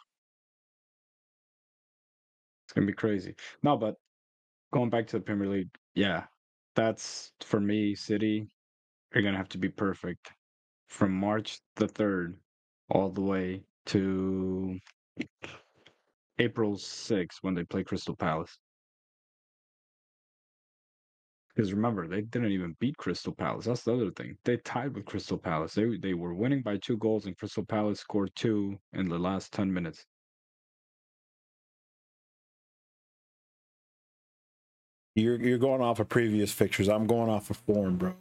[2.66, 3.36] It's gonna be crazy.
[3.64, 3.96] No, but
[4.72, 6.26] going back to the Premier League, yeah,
[6.80, 7.94] that's for me.
[7.94, 8.48] City
[9.14, 10.32] you're gonna have to be perfect
[10.88, 12.38] from March the third
[12.90, 14.80] all the way to
[16.40, 18.58] April sixth when they play Crystal Palace.
[21.54, 23.66] Because remember, they didn't even beat Crystal Palace.
[23.66, 24.38] That's the other thing.
[24.46, 25.74] They tied with Crystal Palace.
[25.74, 29.52] They they were winning by two goals, and Crystal Palace scored two in the last
[29.52, 30.06] ten minutes.
[35.20, 36.88] You're you're going off of previous fixtures.
[36.88, 38.14] I'm going off of form, bro.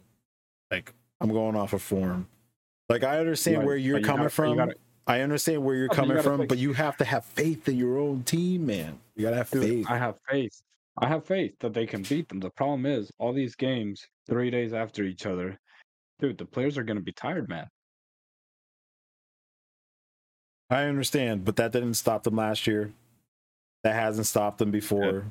[0.71, 2.27] Like I'm going off of form.
[2.89, 4.57] Like I understand Right, where you're but you coming gotta- but you from.
[4.57, 4.75] gotta-
[5.07, 7.05] I understand where you're oh, but you coming gotta from, fix- but you have to
[7.05, 8.99] have faith in your own team, man.
[9.15, 9.85] You gotta have Dude, faith.
[9.89, 10.61] I have faith.
[10.97, 12.39] I have faith that they can beat them.
[12.39, 15.57] The problem is all these games three days after each other.
[16.19, 17.67] Dude, the players are gonna be tired, man.
[20.69, 22.91] I understand, but that didn't stop them last year.
[23.83, 25.25] That hasn't stopped them before.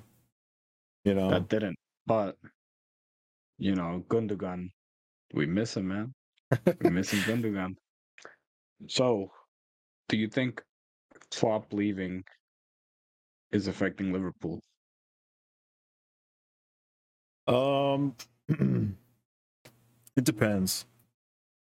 [1.08, 1.76] You know, That didn't.
[2.06, 2.36] But
[3.58, 4.68] you know, Gundogan,
[5.32, 6.12] we miss him, man.
[6.82, 7.76] We're missing Gundogan.
[8.88, 9.30] So,
[10.10, 10.62] do you think
[11.34, 12.24] Klopp leaving
[13.52, 14.60] is affecting Liverpool?
[17.46, 18.14] Um,
[20.14, 20.84] it depends.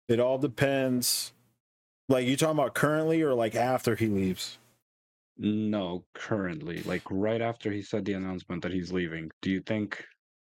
[0.08, 1.34] It all depends.
[2.08, 4.58] Like you talking about currently or like after he leaves?
[5.38, 10.06] No, currently, like right after he said the announcement that he's leaving, do you think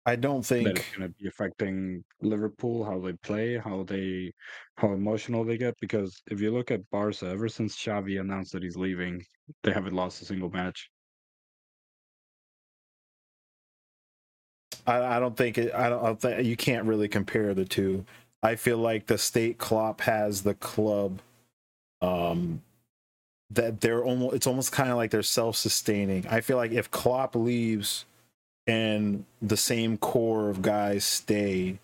[0.06, 0.98] I don't think that it's think.
[0.98, 4.32] going to be affecting Liverpool, how they play, how they,
[4.76, 5.74] how emotional they get?
[5.80, 9.24] Because if you look at Barca, ever since Xavi announced that he's leaving,
[9.62, 10.90] they haven't lost a single match.
[14.86, 15.72] I, I don't think it.
[15.74, 16.04] I don't.
[16.04, 18.04] I think you can't really compare the two.
[18.42, 21.20] I feel like the state Klopp has the club,
[22.02, 22.60] um,
[23.50, 26.26] that they're almost it's almost kind of like they're self-sustaining.
[26.28, 28.04] I feel like if Klopp leaves
[28.66, 31.78] and the same core of guys stay,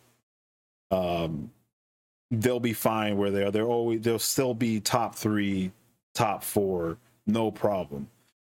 [0.90, 1.50] um,
[2.30, 3.50] they'll be fine where they are.
[3.50, 5.72] They're always they'll still be top three,
[6.14, 8.08] top four, no problem.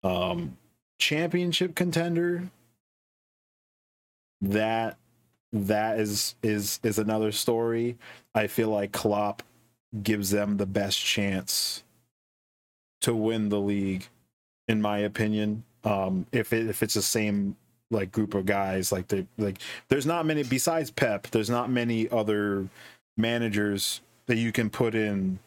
[0.04, 0.58] Um,
[1.00, 2.50] championship contender.
[4.42, 4.98] That
[5.54, 7.98] that is is is another story.
[8.36, 9.44] I feel like Klopp
[10.02, 11.83] gives them the best chance
[13.04, 14.08] to win the league,
[14.68, 15.64] in my opinion.
[15.84, 17.56] Um, if it, if it's the same
[17.92, 21.28] like group of guys, like they like, there's not many besides Pep.
[21.28, 22.68] There's not many other
[23.18, 25.40] managers that you can put in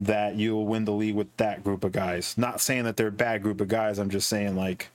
[0.00, 2.36] that you'll win the league with that group of guys.
[2.36, 3.98] Not saying that they're a bad group of guys.
[3.98, 4.90] I'm just saying like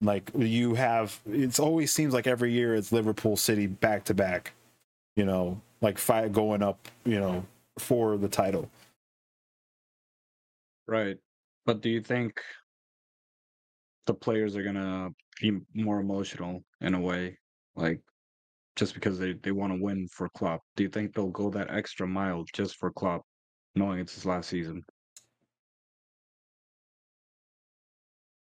[0.00, 4.52] like you have it's always seems like every year it's Liverpool City back to back.
[5.16, 7.44] You know, like fight going up, you know,
[7.78, 8.70] for the title.
[10.86, 11.18] Right.
[11.68, 12.40] But do you think
[14.06, 17.36] the players are gonna be more emotional in a way?
[17.76, 18.00] Like
[18.74, 20.62] just because they, they want to win for Klopp.
[20.76, 23.20] Do you think they'll go that extra mile just for Klopp,
[23.74, 24.82] knowing it's his last season?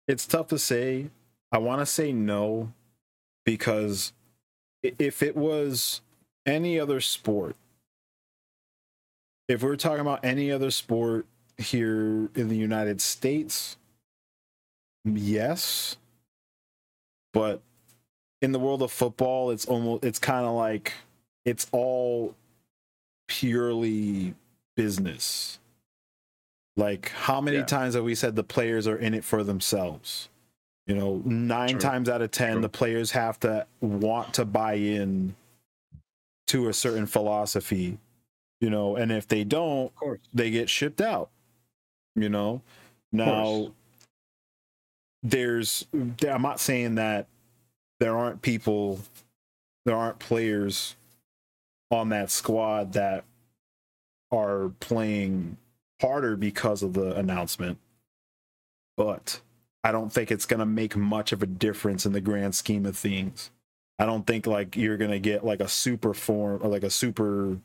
[0.07, 1.11] It's tough to say.
[1.51, 2.73] I want to say no
[3.45, 4.13] because
[4.81, 6.01] if it was
[6.47, 7.55] any other sport,
[9.47, 11.27] if we are talking about any other sport
[11.61, 13.77] here in the United States,
[15.05, 15.97] yes.
[17.33, 17.61] But
[18.41, 20.93] in the world of football, it's almost it's kind of like
[21.45, 22.35] it's all
[23.27, 24.35] purely
[24.75, 25.59] business.
[26.75, 27.65] Like how many yeah.
[27.65, 30.29] times have we said the players are in it for themselves?
[30.87, 31.79] You know, nine True.
[31.79, 32.61] times out of ten, True.
[32.61, 35.35] the players have to want to buy in
[36.47, 37.97] to a certain philosophy.
[38.59, 39.91] You know, and if they don't,
[40.33, 41.29] they get shipped out.
[42.15, 42.61] You know,
[43.11, 43.71] now
[45.23, 47.27] there's I'm not saying that
[47.99, 48.99] there aren't people,
[49.85, 50.95] there aren't players
[51.91, 53.23] on that squad that
[54.31, 55.57] are playing
[56.01, 57.77] harder because of the announcement.
[58.97, 59.41] But
[59.83, 62.85] I don't think it's going to make much of a difference in the grand scheme
[62.85, 63.51] of things.
[63.99, 66.89] I don't think like you're going to get like a super form or like a
[66.89, 67.57] super,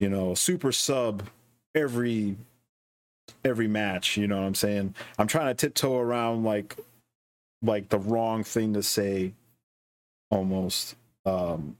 [0.00, 1.24] you know, super sub
[1.74, 2.36] every
[3.44, 4.94] every match, you know what I'm saying?
[5.18, 6.76] I'm trying to tiptoe around like
[7.62, 9.32] like the wrong thing to say
[10.30, 10.96] almost.
[11.24, 11.76] Um,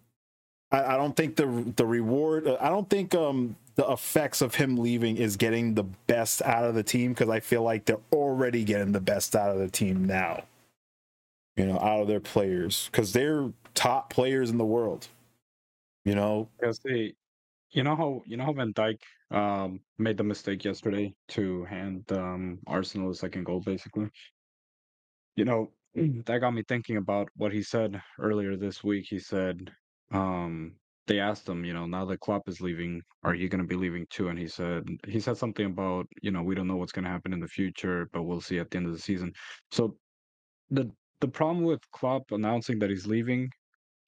[0.70, 2.48] I, I don't think the the reward.
[2.48, 6.74] I don't think um the effects of him leaving is getting the best out of
[6.74, 10.04] the team because I feel like they're already getting the best out of the team
[10.04, 10.44] now.
[11.56, 15.08] You know, out of their players because they're top players in the world.
[16.04, 17.14] You know, because they,
[17.70, 18.98] you know how you know how Van Dijk
[19.34, 24.08] um made the mistake yesterday to hand um Arsenal the second goal, basically.
[25.36, 25.72] You know,
[26.26, 29.06] that got me thinking about what he said earlier this week.
[29.08, 29.72] He said,
[30.12, 33.68] um, they asked him, you know, now that Klopp is leaving, are you going to
[33.68, 34.28] be leaving too?
[34.28, 37.10] And he said, he said something about, you know, we don't know what's going to
[37.10, 39.32] happen in the future, but we'll see at the end of the season.
[39.70, 39.96] So
[40.70, 43.50] the the problem with Klopp announcing that he's leaving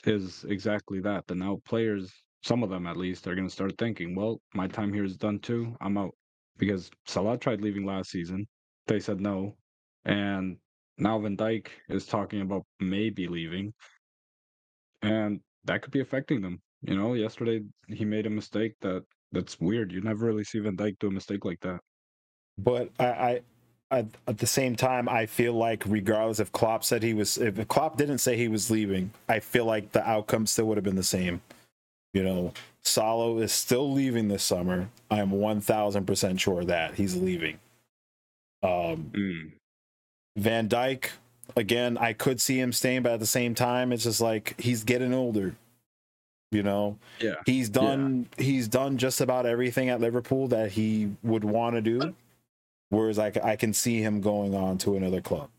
[0.05, 1.27] is exactly that.
[1.27, 2.13] That now players,
[2.47, 5.17] some of them at least, are going to start thinking, well, my time here is
[5.17, 5.77] done too.
[5.81, 6.15] I'm out
[6.59, 8.47] because Salah tried leaving last season.
[8.87, 9.57] They said no,
[10.05, 10.57] and
[10.97, 13.75] now Van Dijk is talking about maybe leaving,
[15.03, 16.61] and that could be affecting them.
[16.83, 19.91] You know, yesterday he made a mistake that that's weird.
[19.91, 21.81] You never really see Van Dijk do a mistake like that.
[22.59, 23.41] But I, I,
[23.91, 27.67] I at the same time, I feel like regardless if Klopp said he was, if
[27.67, 30.95] Klopp didn't say he was leaving, I feel like the outcome still would have been
[30.95, 31.43] the same.
[32.17, 34.89] You know, Salah is still leaving this summer.
[35.11, 37.59] I am one thousand percent sure that he's leaving.
[38.63, 39.51] Um, mm.
[40.35, 41.11] Van Dijk,
[41.59, 44.83] again, I could see him staying, but at the same time, it's just like he's
[44.83, 45.57] getting older.
[46.51, 48.31] You know, yeah, he's done.
[48.39, 48.45] Yeah.
[48.45, 52.15] He's done just about everything at Liverpool that he would want to do.
[52.89, 55.51] Whereas I, I can see him going on to another club.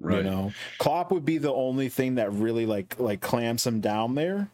[0.00, 0.16] Right.
[0.16, 4.14] You know, Klopp would be the only thing that really like like clamps him down
[4.14, 4.48] there.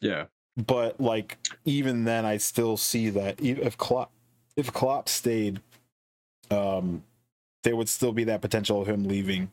[0.00, 0.26] Yeah.
[0.56, 4.12] But like even then, I still see that if Klopp
[4.56, 5.60] if Klopp stayed,
[6.50, 7.04] um,
[7.62, 9.50] there would still be that potential of him leaving.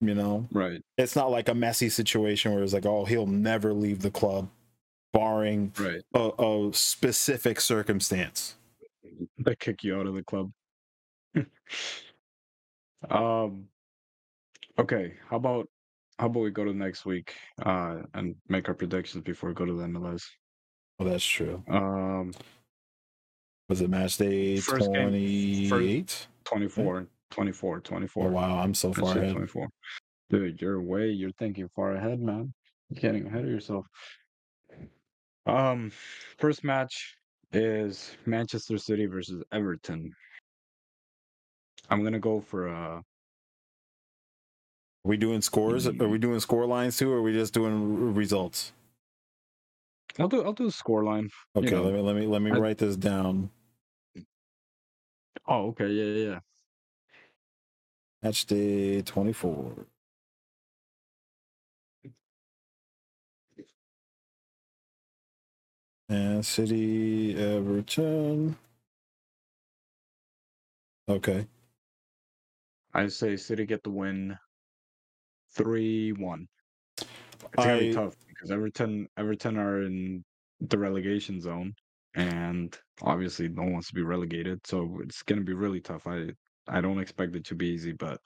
[0.00, 0.82] You know, right?
[0.98, 4.48] It's not like a messy situation where it's like, oh, he'll never leave the club,
[5.12, 6.02] barring right.
[6.12, 8.56] a, a specific circumstance.
[9.38, 10.50] They kick you out of the club.
[13.10, 13.68] um.
[14.78, 15.68] Okay, how about
[16.22, 17.34] how about we go to next week
[17.66, 20.22] uh and make our predictions before we go to the MLS?
[20.96, 21.64] Well, that's true.
[21.68, 22.32] Um.
[23.68, 26.26] Was it match day First 28?
[26.44, 28.26] 24, 24, 24.
[28.26, 28.58] Oh, wow.
[28.58, 29.32] I'm so far ahead.
[29.32, 29.68] 24.
[30.30, 32.52] Dude, you're way, you're thinking far ahead, man.
[32.90, 33.86] You're getting ahead of yourself.
[35.46, 35.90] Um,
[36.38, 37.16] first match
[37.52, 40.12] is Manchester City versus Everton.
[41.90, 43.00] I'm gonna go for uh
[45.04, 45.86] Are we doing scores?
[45.86, 46.16] Are we mm-hmm.
[46.18, 48.72] doing score lines too, or are we just doing r- results?
[50.18, 51.30] I'll do I'll do the score line.
[51.56, 53.50] Okay, know, let me let me let me I- write this down.
[55.48, 56.40] Oh, okay, yeah, yeah, yeah.
[58.22, 59.86] Match day 24.
[66.08, 68.56] And City Everton.
[71.08, 71.46] Okay.
[72.94, 74.38] I say City get the win
[75.54, 76.46] three one.
[76.98, 77.06] It's
[77.56, 80.24] gonna be I- tough because Everton Everton are in
[80.60, 81.74] the relegation zone
[82.14, 86.06] and obviously no one wants to be relegated, so it's gonna be really tough.
[86.06, 86.30] I
[86.68, 88.20] I don't expect it to be easy, but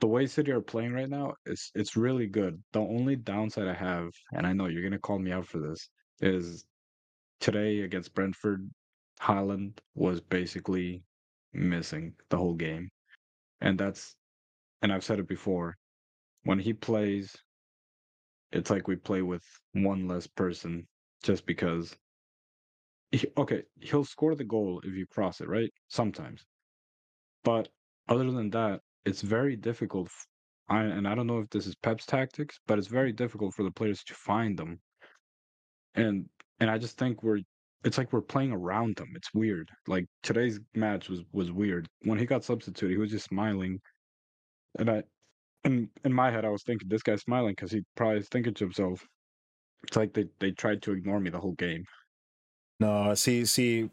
[0.00, 2.62] the way City are playing right now, it's it's really good.
[2.72, 5.88] The only downside I have, and I know you're gonna call me out for this,
[6.20, 6.64] is
[7.40, 8.68] today against Brentford,
[9.20, 11.02] Haaland was basically
[11.52, 12.90] missing the whole game.
[13.60, 14.14] And that's
[14.82, 15.76] and I've said it before,
[16.44, 17.34] when he plays,
[18.52, 20.86] it's like we play with one less person
[21.22, 21.96] just because
[23.10, 25.72] he, okay, he'll score the goal if you cross it, right?
[25.88, 26.44] Sometimes.
[27.44, 27.68] But
[28.08, 30.08] other than that, it's very difficult.
[30.68, 33.62] I, and I don't know if this is Pep's tactics, but it's very difficult for
[33.62, 34.80] the players to find them.
[35.94, 36.26] And
[36.60, 37.40] and I just think we're
[37.84, 39.12] it's like we're playing around them.
[39.14, 39.70] It's weird.
[39.86, 41.88] Like today's match was was weird.
[42.02, 43.80] When he got substituted, he was just smiling.
[44.78, 45.02] And I
[45.64, 48.54] in in my head I was thinking this guy's smiling because he probably is thinking
[48.54, 49.06] to himself,
[49.82, 51.84] it's like they, they tried to ignore me the whole game.
[52.78, 53.88] No, see, see,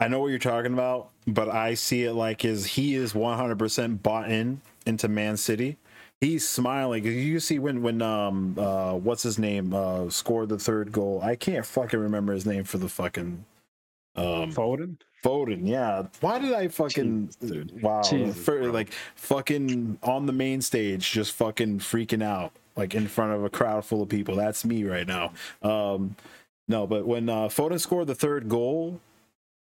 [0.00, 4.02] I know what you're talking about, but I see it like is he is 100%
[4.02, 5.76] bought in into Man City.
[6.20, 7.04] He's smiling.
[7.04, 11.20] You see when when um uh what's his name uh scored the third goal.
[11.22, 13.44] I can't fucking remember his name for the fucking
[14.16, 14.96] um Foden?
[15.24, 15.66] Foden.
[15.66, 16.04] Yeah.
[16.20, 17.82] Why did I fucking dude.
[17.82, 23.32] wow for, like fucking on the main stage just fucking freaking out like in front
[23.32, 24.36] of a crowd full of people.
[24.36, 25.32] That's me right now.
[25.62, 26.16] Um
[26.68, 29.00] no, but when uh Foden scored the third goal,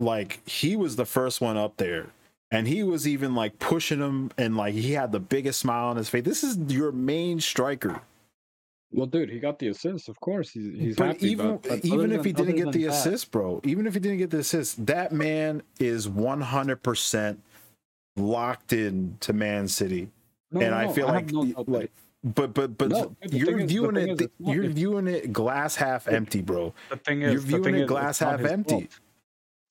[0.01, 2.09] like he was the first one up there.
[2.51, 5.97] And he was even like pushing him and like he had the biggest smile on
[5.97, 6.25] his face.
[6.25, 8.01] This is your main striker.
[8.93, 10.09] Well, dude, he got the assist.
[10.09, 11.29] Of course, he's he's but happy.
[11.31, 14.19] even but, even if he didn't get the that- assist, bro, even if he didn't
[14.19, 17.39] get the assist, that man is 100%
[18.17, 20.09] locked in to Man City.
[20.53, 21.91] No, and no, I feel have like no like
[22.23, 25.75] but but but No, you're thing is- the viewing it is, you're viewing it glass
[25.77, 26.73] half empty, bro.
[26.91, 28.75] The thing is, You're viewing thing it is, glass half empty.
[28.75, 29.01] fault.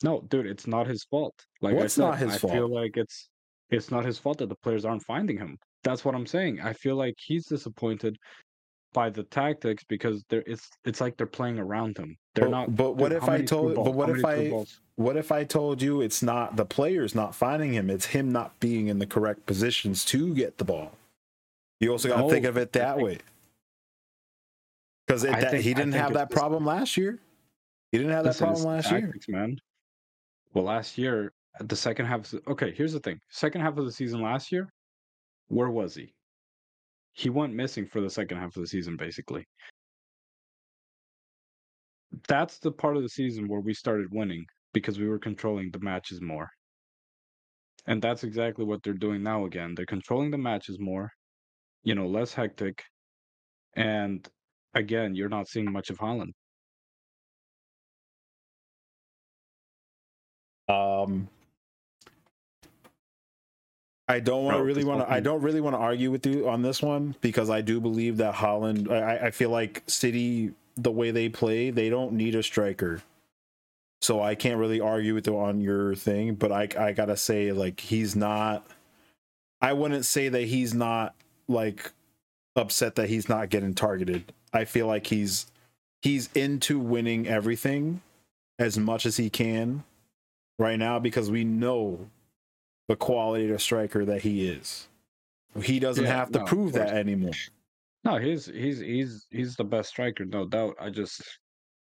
[0.03, 1.33] No, dude, it's not his fault.
[1.61, 2.53] Like What's I said, not his I fault?
[2.53, 3.29] feel like it's
[3.71, 5.57] it's not his fault that the players aren't finding him.
[5.83, 6.61] That's what I'm saying.
[6.61, 8.17] I feel like he's disappointed
[8.95, 12.17] by the tactics because they're it's it's like they're playing around him.
[12.33, 12.75] They're But- not.
[12.75, 14.79] but what if I told- but what if I- balls?
[14.95, 18.57] What if I told you it's not the players not finding him, it's him not
[18.61, 20.93] being in the correct positions to get the ball.
[21.81, 23.17] You also got to No, think of it that think- way.
[25.05, 27.19] Because he didn't have that this- problem last year.
[27.91, 29.01] He didn't have that problem last year.
[29.01, 29.59] tactics, man.
[30.53, 32.31] Well, last year, at the second half.
[32.33, 34.71] Of, okay, here's the thing: second half of the season last year,
[35.49, 36.13] where was he?
[37.15, 39.45] He went missing for the second half of the season, basically.
[42.27, 45.79] That's the part of the season where we started winning because we were controlling the
[45.79, 46.49] matches more.
[47.87, 49.75] And that's exactly what they're doing now again.
[49.75, 51.09] They're controlling the matches more,
[51.83, 52.83] you know, less hectic.
[53.77, 54.27] And
[54.73, 56.33] again, you're not seeing much of Haaland.
[60.67, 61.29] Um,
[64.07, 65.11] I don't want to really want to.
[65.11, 68.17] I don't really want to argue with you on this one because I do believe
[68.17, 68.91] that Haaland.
[68.91, 73.01] I, I feel like City, the way they play, they don't need a striker.
[74.01, 77.51] So I can't really argue with you on your thing, but I I gotta say
[77.51, 78.63] like he's not.
[79.61, 81.15] I wouldn't say that he's not
[81.47, 81.91] like
[82.55, 84.31] upset that he's not getting targeted.
[84.53, 85.47] I feel like he's
[86.03, 88.01] he's into winning everything
[88.59, 89.83] as much as he can
[90.59, 92.11] right now because we know
[92.87, 94.87] the quality of striker that he is.
[95.61, 97.31] He doesn't Yeah, have to no, prove that anymore.
[98.03, 100.75] No, he's he's he's he's the best striker, no doubt.
[100.79, 101.21] I just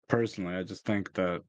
[0.08, 1.42] personally, I just think that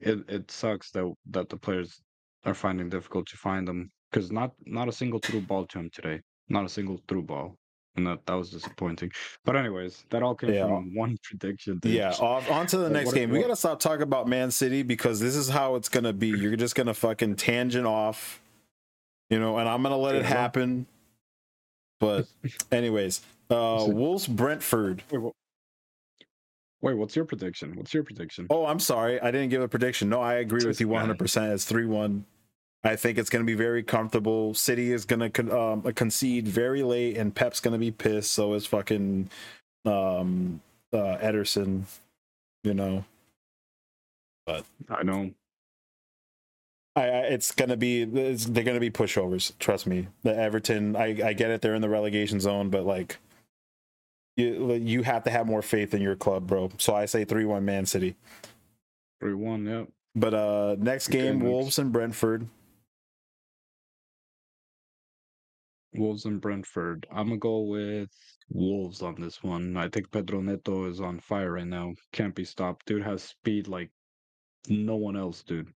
[0.00, 2.00] it it sucks that that the players
[2.44, 5.90] are finding difficult to find them because not not a single through ball to him
[5.92, 7.56] today, not a single through ball.
[7.96, 9.12] and that that was disappointing.
[9.44, 10.66] But anyways, that all came Yeah.
[10.66, 11.78] from one prediction.
[11.78, 11.92] dude.
[11.92, 13.28] Yeah, off on to the next what- game.
[13.30, 16.28] We gotta stop talking about Man City because this is how it's gonna be.
[16.28, 18.40] You're just gonna fucking tangent off,
[19.32, 20.86] you know, and I'm gonna let it happen.
[22.00, 22.26] But
[22.70, 23.86] anyways, uh.
[23.88, 25.02] Wolves Brentford.
[25.10, 25.32] Wait, what,
[26.82, 27.74] wait, what's your prediction?
[27.74, 28.46] What's your prediction?
[28.50, 30.10] Oh, I'm sorry, I didn't give a prediction.
[30.10, 31.18] No, I agree with you 100.
[31.18, 32.26] percent It's three one.
[32.84, 34.52] I think it's gonna be very comfortable.
[34.52, 38.32] City is gonna con- um, concede very late, and Pep's gonna be pissed.
[38.32, 39.30] So is fucking
[39.86, 40.60] um
[40.92, 41.84] uh Ederson.
[42.64, 43.04] You know.
[44.44, 45.30] But I know.
[46.94, 49.52] I, I it's gonna be it's, they're gonna be pushovers.
[49.58, 50.08] Trust me.
[50.22, 51.62] The Everton, I I get it.
[51.62, 53.18] They're in the relegation zone, but like,
[54.36, 56.70] you you have to have more faith in your club, bro.
[56.78, 58.16] So I say three one Man City.
[59.20, 59.66] Three one.
[59.66, 59.88] Yep.
[60.14, 61.48] But uh, next game, next.
[61.48, 62.46] Wolves and Brentford.
[65.94, 67.06] Wolves and Brentford.
[67.10, 68.10] I'm gonna go with
[68.50, 69.76] Wolves on this one.
[69.76, 71.94] I think Pedro Neto is on fire right now.
[72.12, 72.86] Can't be stopped.
[72.86, 73.90] Dude has speed like
[74.68, 75.72] no one else, dude.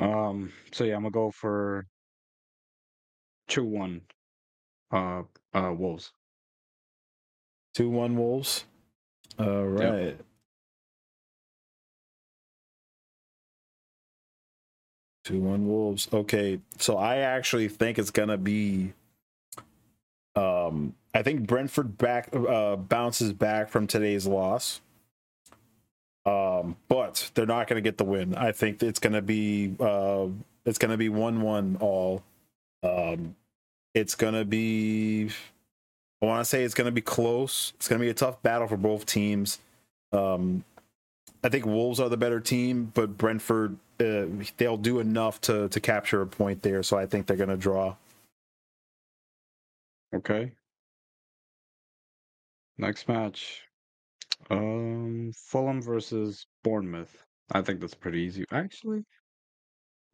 [0.00, 0.52] Um.
[0.72, 1.86] So yeah, I'm gonna go for
[3.48, 4.02] two one.
[4.92, 5.22] Uh.
[5.54, 5.72] Uh.
[5.76, 6.12] Wolves.
[7.74, 8.64] Two one Wolves.
[9.38, 10.18] All right.
[15.24, 16.08] Two one Wolves.
[16.12, 18.94] Okay, so I actually think it's gonna be.
[20.34, 24.80] Um, I think Brentford back uh, bounces back from today's loss.
[26.28, 28.34] Um, but they're not gonna get the win.
[28.34, 30.26] I think it's gonna be uh,
[30.66, 32.22] it's gonna be one one all.
[32.82, 33.36] Um,
[33.94, 35.30] it's gonna be.
[36.20, 37.72] I want to say it's going to be close.
[37.76, 39.60] It's going to be a tough battle for both teams.
[40.12, 40.64] Um,
[41.44, 44.24] I think Wolves are the better team, but Brentford uh,
[44.56, 46.82] they'll do enough to to capture a point there.
[46.82, 47.94] So I think they're going to draw.
[50.12, 50.50] Okay.
[52.78, 53.67] Next match.
[54.50, 57.24] Um Fulham versus Bournemouth.
[57.52, 58.44] I think that's pretty easy.
[58.52, 59.04] Actually,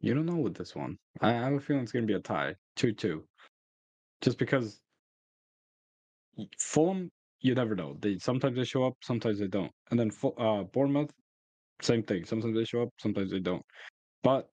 [0.01, 0.97] you don't know with this one.
[1.21, 2.55] I have a feeling it's gonna be a tie.
[2.75, 3.23] Two two.
[4.21, 4.79] Just because
[6.59, 7.11] Fulham,
[7.41, 7.97] you never know.
[7.99, 9.71] They sometimes they show up, sometimes they don't.
[9.91, 11.11] And then uh Bournemouth,
[11.81, 12.25] same thing.
[12.25, 13.63] Sometimes they show up, sometimes they don't.
[14.23, 14.49] But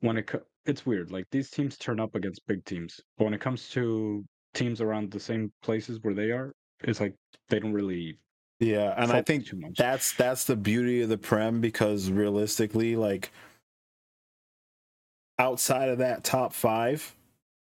[0.00, 0.30] when it
[0.66, 1.10] it's weird.
[1.10, 5.10] Like these teams turn up against big teams, but when it comes to teams around
[5.10, 6.52] the same places where they are,
[6.82, 7.14] it's like
[7.48, 8.18] they don't really.
[8.60, 9.46] Yeah, and I think
[9.76, 13.30] that's that's the beauty of the prem because realistically, like
[15.38, 17.14] outside of that top five,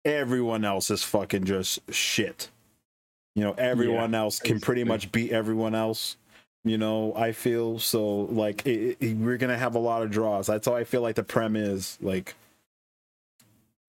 [0.03, 2.49] everyone else is fucking just shit.
[3.35, 6.17] You know, everyone else can pretty much beat everyone else.
[6.63, 10.47] You know, I feel so like it, it- we're gonna have a lot of draws.
[10.47, 11.97] That's how I feel like the prem is.
[12.01, 12.35] Like,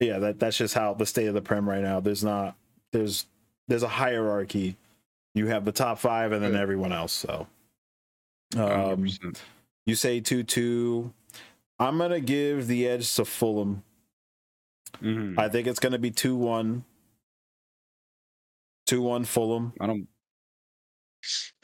[0.00, 2.00] yeah, that that's just how the state of the prem right now.
[2.00, 2.54] There's not
[2.92, 3.26] there's
[3.68, 4.76] there's a hierarchy.
[5.36, 6.60] You have the top five and then Yeah.
[6.60, 7.12] everyone else.
[7.12, 7.46] So,
[8.56, 9.42] um, 100%.
[9.84, 11.12] you say two two.
[11.78, 13.82] I'm gonna give the edge to Fulham.
[15.02, 15.38] Mhm.
[15.38, 16.84] I think it's gonna be two one.
[18.86, 19.74] Two one Fulham.
[19.78, 20.08] I don't.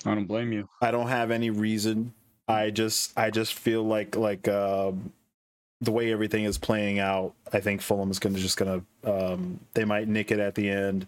[0.04, 0.68] I don't blame you.
[0.82, 2.12] I don't have any reason.
[2.48, 5.12] I just I just feel like like um
[5.80, 9.84] the way everything is playing out, I think Fulham is gonna just gonna um they
[9.86, 11.06] might nick it at the end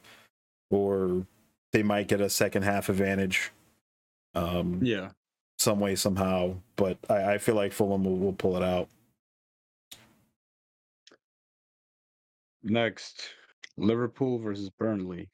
[0.71, 1.27] or
[1.75, 3.53] they might get a second half advantage.
[4.35, 5.11] Um Yeah.
[5.59, 6.57] some way somehow.
[6.77, 8.89] But I, I feel like Fulham will, will pull it out.
[12.63, 13.23] Next,
[13.79, 15.31] Liverpool versus Burnley.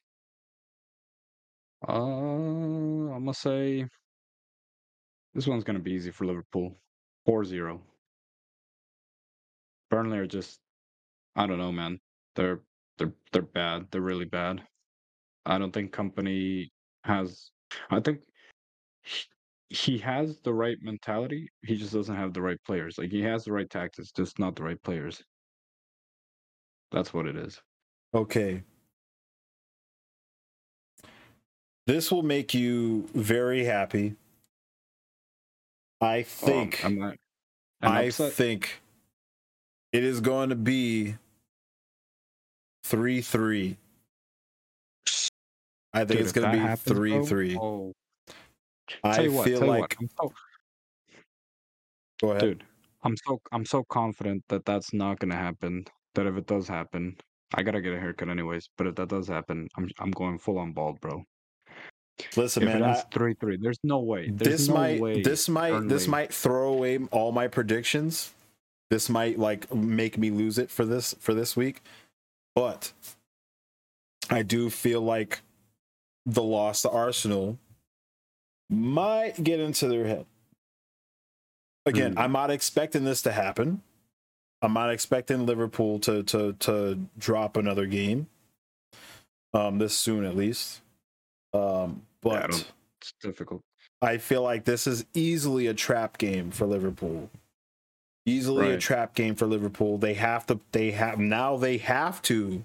[1.87, 3.87] Uh, I'm gonna say
[5.33, 6.77] this one's gonna be easy for Liverpool.
[7.27, 7.79] 4-0.
[9.89, 10.59] Burnley are just
[11.35, 11.99] I don't know, man.
[12.35, 12.61] They're
[12.99, 13.87] they're they're bad.
[13.91, 14.63] They're really bad.
[15.45, 16.69] I don't think Kompany
[17.03, 17.51] has
[17.89, 18.21] I think
[19.03, 19.25] he,
[19.69, 21.49] he has the right mentality.
[21.63, 22.97] He just doesn't have the right players.
[22.97, 25.23] Like he has the right tactics, just not the right players.
[26.91, 27.61] That's what it is.
[28.13, 28.63] Okay.
[31.87, 34.15] This will make you very happy.
[36.01, 37.17] I Oh, think I'm not
[37.81, 38.33] I'm I upset.
[38.33, 38.81] think
[39.91, 41.15] it is going to be
[42.83, 43.77] 3 3.
[45.93, 47.57] I think Dude, it's going to be happens, 3 bro, 3.
[47.57, 47.93] Oh,
[49.03, 49.97] I tell you what, feel tell you what, like.
[49.99, 50.33] I'm so,
[52.21, 52.41] Go ahead.
[52.41, 52.63] dude,
[53.03, 55.85] I'm so I'm so confident that that's not gonna happen.
[56.13, 57.15] That if it does happen,
[57.55, 58.69] I gotta get a haircut anyways.
[58.77, 61.23] But if that does happen, I'm I'm going full on bald, bro.
[62.35, 62.83] Listen, if man.
[62.83, 64.29] it ends I- three three, there's no way.
[64.29, 65.21] There's this no might way.
[65.23, 68.33] this might this might throw away all my predictions
[68.91, 71.81] this might like make me lose it for this for this week
[72.53, 72.91] but
[74.29, 75.41] I do feel like
[76.25, 77.57] the loss to Arsenal
[78.69, 80.25] might get into their head.
[81.85, 82.19] Again, Hmm.
[82.19, 83.81] I'm not expecting this to happen.
[84.61, 88.27] I'm not expecting Liverpool to to to drop another game.
[89.53, 90.81] Um, this soon at least.
[91.53, 93.61] Um, but don't- It's difficult.
[94.01, 97.29] I feel like this is easily a trap game for Liverpool.
[98.25, 99.97] Easily a trap game for Liverpool.
[99.97, 102.63] They have to they have now they have to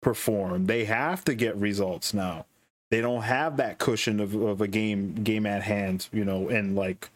[0.00, 0.64] perform.
[0.66, 2.46] They have to get results now.
[2.94, 6.76] They don't have that cushion of, of a game game at hand, you know, and
[6.76, 7.10] like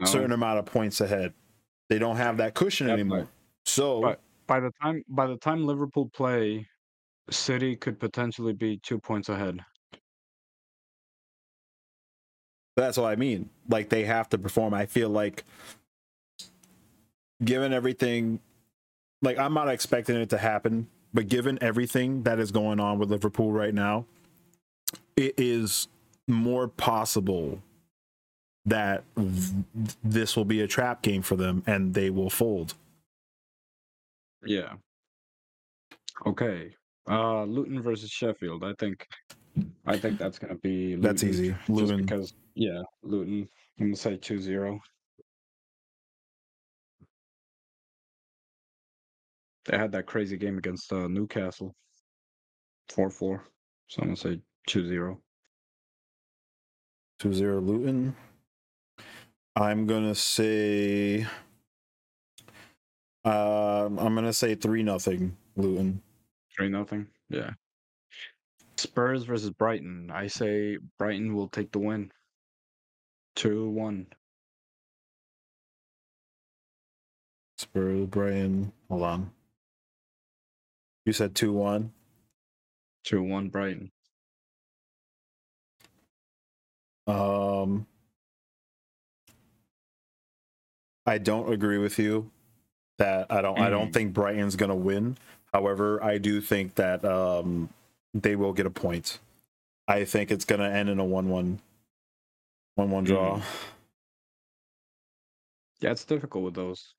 [0.00, 0.06] No.
[0.06, 1.32] certain amount of points ahead.
[1.88, 3.28] They don't have that cushion Yeah, anymore.
[3.64, 6.66] So but- by the time by the time Liverpool play,
[7.30, 9.60] City could potentially be two points ahead.
[12.74, 13.48] That's what I mean.
[13.68, 14.74] Like they have to perform.
[14.74, 15.44] I feel like
[17.44, 18.40] given everything
[19.22, 23.08] like I'm not expecting it to happen, but given everything that is going on with
[23.08, 24.04] Liverpool right now,
[25.16, 25.88] it is
[26.28, 27.62] more possible
[28.64, 32.74] that th- this will be a trap game for them and they will fold.
[34.44, 34.74] Yeah.
[36.26, 36.74] Okay.
[37.08, 38.62] Uh Luton versus Sheffield.
[38.64, 39.06] I think
[39.86, 41.54] I think that's gonna be Luton, That's easy.
[41.68, 42.02] Luton.
[42.02, 43.48] because yeah, Luton.
[43.80, 44.78] I'm gonna say 2-0.
[49.64, 51.74] They had that crazy game against uh, Newcastle.
[52.90, 53.40] 4-4.
[53.88, 55.18] So I'm gonna say 2-0.
[57.20, 58.16] 2-0 Luton.
[59.54, 61.26] I'm gonna say
[63.24, 66.00] um I'm gonna say three nothing Luton.
[66.56, 67.06] Three nothing.
[67.28, 67.50] Yeah.
[68.78, 70.10] Spurs versus Brighton.
[70.10, 72.10] I say Brighton will take the win.
[73.36, 74.06] Two one.
[77.62, 78.72] Spurs, Brian.
[78.88, 79.30] Hold on.
[81.06, 81.92] You said 2 1.
[83.04, 83.91] Two one Brighton.
[87.06, 87.86] Um,
[91.06, 92.30] I don't agree with you
[92.98, 93.92] that I don't I don't Mhm.
[93.92, 95.18] think Brighton's gonna win.
[95.52, 97.70] However, I do think that um
[98.14, 99.18] they will get a point.
[99.88, 101.60] I think it's gonna end in a 1 1
[102.76, 103.42] 1 1 draw.
[105.80, 106.94] Yeah, it's difficult with those.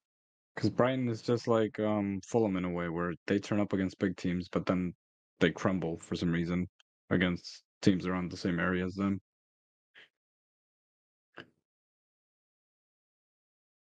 [0.56, 4.00] Because Brighton is just like um Fulham in a way where they turn up against
[4.00, 4.96] big teams, but then
[5.40, 6.70] they crumble for some reason
[7.10, 9.22] against teams around the same area as them.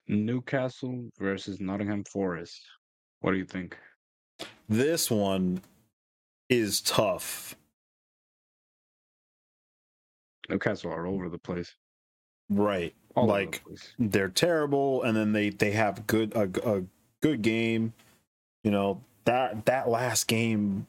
[0.07, 2.61] Newcastle versus Nottingham Forest.
[3.21, 3.77] What do you think?
[4.69, 5.61] This one
[6.49, 7.55] is tough.
[10.49, 11.73] Newcastle are all over the place.
[12.49, 12.93] Right.
[13.15, 13.93] All the like place.
[13.97, 16.83] they're terrible and then they they have good a, a
[17.21, 17.93] good game
[18.63, 20.85] you know that that last game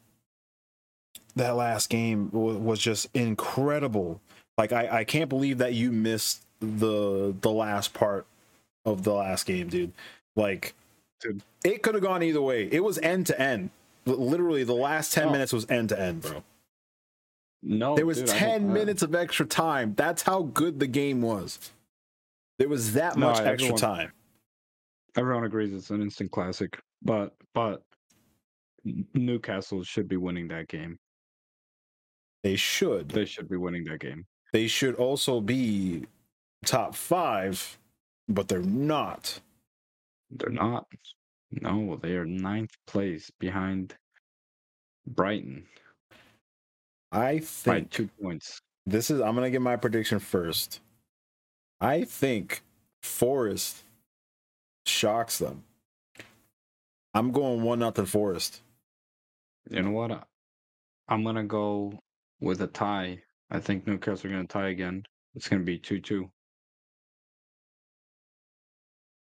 [1.37, 4.21] that last game w- was just incredible
[4.59, 8.27] like i i can't believe that you missed the the last part
[8.87, 9.93] of the last game dude
[10.37, 10.75] like
[11.21, 11.43] Dude.
[11.65, 13.71] it could have gone either way it was end to end
[14.07, 15.33] literally the last 10 Oh.
[15.33, 16.43] minutes was end to end bro
[17.63, 21.21] No, there was dude, 10 uh, minutes of extra time that's how good the game
[21.21, 21.59] was
[22.59, 24.13] there was that No, much extra everyone- time
[25.19, 27.83] Everyone agrees it's an instant classic, but but
[29.15, 30.99] Newcastle should be winning that game.
[32.43, 33.09] They should.
[33.09, 34.27] They should be winning that game.
[34.53, 36.05] They should also be
[36.67, 37.79] top five,
[38.29, 39.41] but they're not.
[40.31, 40.87] They're not.
[41.51, 43.95] No, they are ninth place behind
[45.07, 45.65] Brighton
[47.13, 48.61] I by think two points.
[48.85, 49.21] this is.
[49.21, 50.81] I'm gonna get my prediction first.
[51.81, 52.63] I think
[53.03, 53.85] Forest
[54.87, 55.65] shocks them.
[57.15, 58.63] I'm going one nothing Forest.
[59.71, 60.27] You know what?
[61.09, 61.99] I'm gonna go
[62.41, 63.23] with a tie.
[63.51, 65.05] I think Newcastle are gonna tie again.
[65.35, 66.31] It's gonna be two two.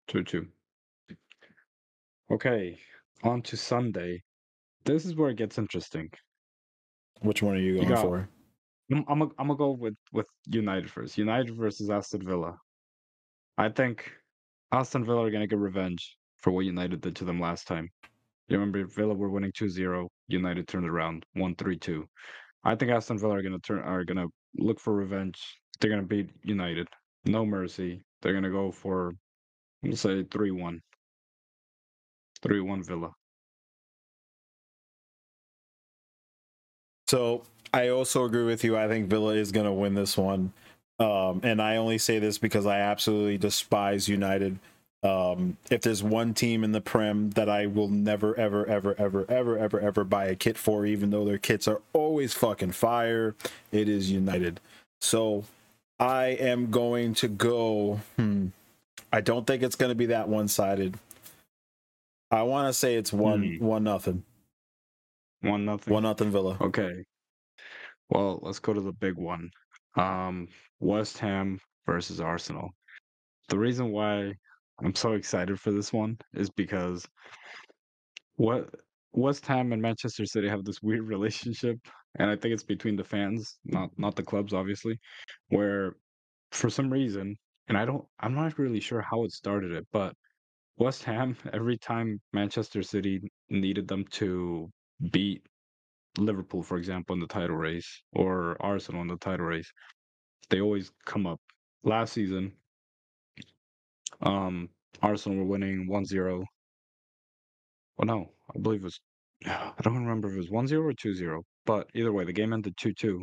[0.08, 0.48] Two two.
[2.32, 2.78] Okay,
[3.24, 4.22] on to Sunday.
[4.84, 6.10] This is where it gets interesting.
[7.22, 8.30] Which one are you going got- for?
[8.92, 11.18] I'm I'm gonna go with with United first.
[11.18, 12.56] United versus Aston Villa.
[13.58, 14.12] I think
[14.72, 17.90] Aston Villa are gonna get revenge for what United did to them last time.
[18.48, 22.06] You remember Villa were winning 2-0, United turned around 1-3-2.
[22.64, 24.28] I think Aston Villa are gonna turn are gonna
[24.58, 25.42] look for revenge.
[25.80, 26.88] They're gonna beat United.
[27.26, 28.04] No mercy.
[28.22, 29.14] They're gonna go for
[29.84, 30.80] let's say 3-1.
[32.44, 33.12] 3-1 Villa.
[37.08, 38.78] So I also agree with you.
[38.78, 40.54] I think Villa is to win this one.
[41.00, 44.60] Um, and I only say this because I absolutely despise United.
[45.04, 49.26] Um, if there's one team in the Prem that I will never, ever, ever, ever,
[49.30, 53.36] ever, ever, ever buy a kit for, even though their kits are always fucking fire.
[53.72, 54.60] It is United.
[55.02, 55.44] So
[56.00, 58.00] I am going to go.
[58.16, 58.48] Hmm,
[59.16, 61.00] I don't think it's going to be that one sided.
[62.30, 63.66] I want to say it's one Hmm.
[63.66, 64.26] one nothing.
[65.40, 65.94] One nothing.
[65.94, 66.58] One nothing Villa.
[66.60, 67.06] Okay.
[68.10, 69.52] Well, let's go to the big one.
[69.96, 70.50] Um,
[70.82, 72.72] West Ham versus Arsenal.
[73.48, 74.34] The reason why
[74.84, 77.08] I'm so excited for this one is because
[78.36, 78.70] what
[79.14, 81.78] West Ham and Manchester City have this weird relationship,
[82.20, 85.00] and I think it's between the fans, not not the clubs, obviously,
[85.48, 85.96] where
[86.52, 87.38] for some reason,
[87.68, 90.14] and I don't, I'm not really sure how it started it, but
[90.78, 94.70] West Ham, every time Manchester City needed them to
[95.12, 95.42] beat
[96.18, 99.72] Liverpool, for example, in the title race, or Arsenal in the title race,
[100.50, 101.40] they always come up.
[101.84, 102.54] Last season,
[104.22, 104.70] um,
[105.02, 106.44] Arsenal were winning 1-0.
[107.98, 109.00] Well, no, I believe it was.
[109.46, 112.76] I don't remember if it was 1-0 or 2-0, but either way, the game ended
[112.78, 113.22] 2-2.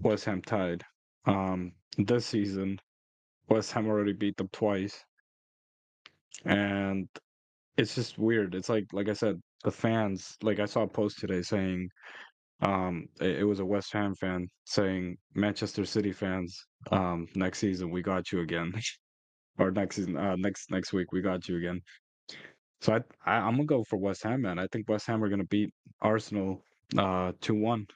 [0.00, 0.82] West Ham tied.
[1.26, 2.78] Um, this season,
[3.48, 5.04] West Ham already beat them twice,
[6.44, 7.08] and
[7.76, 8.54] it's just weird.
[8.54, 10.36] It's like, like I said, the fans.
[10.42, 11.88] Like I saw a post today saying,
[12.62, 17.90] um, it, it was a West Ham fan saying, Manchester City fans, um, next season
[17.90, 18.72] we got you again,
[19.58, 21.80] or next season, uh, next next week we got you again.
[22.80, 24.58] So I, I I'm gonna go for West Ham, man.
[24.58, 26.62] I think West Ham are gonna beat Arsenal,
[26.98, 27.86] uh, two one.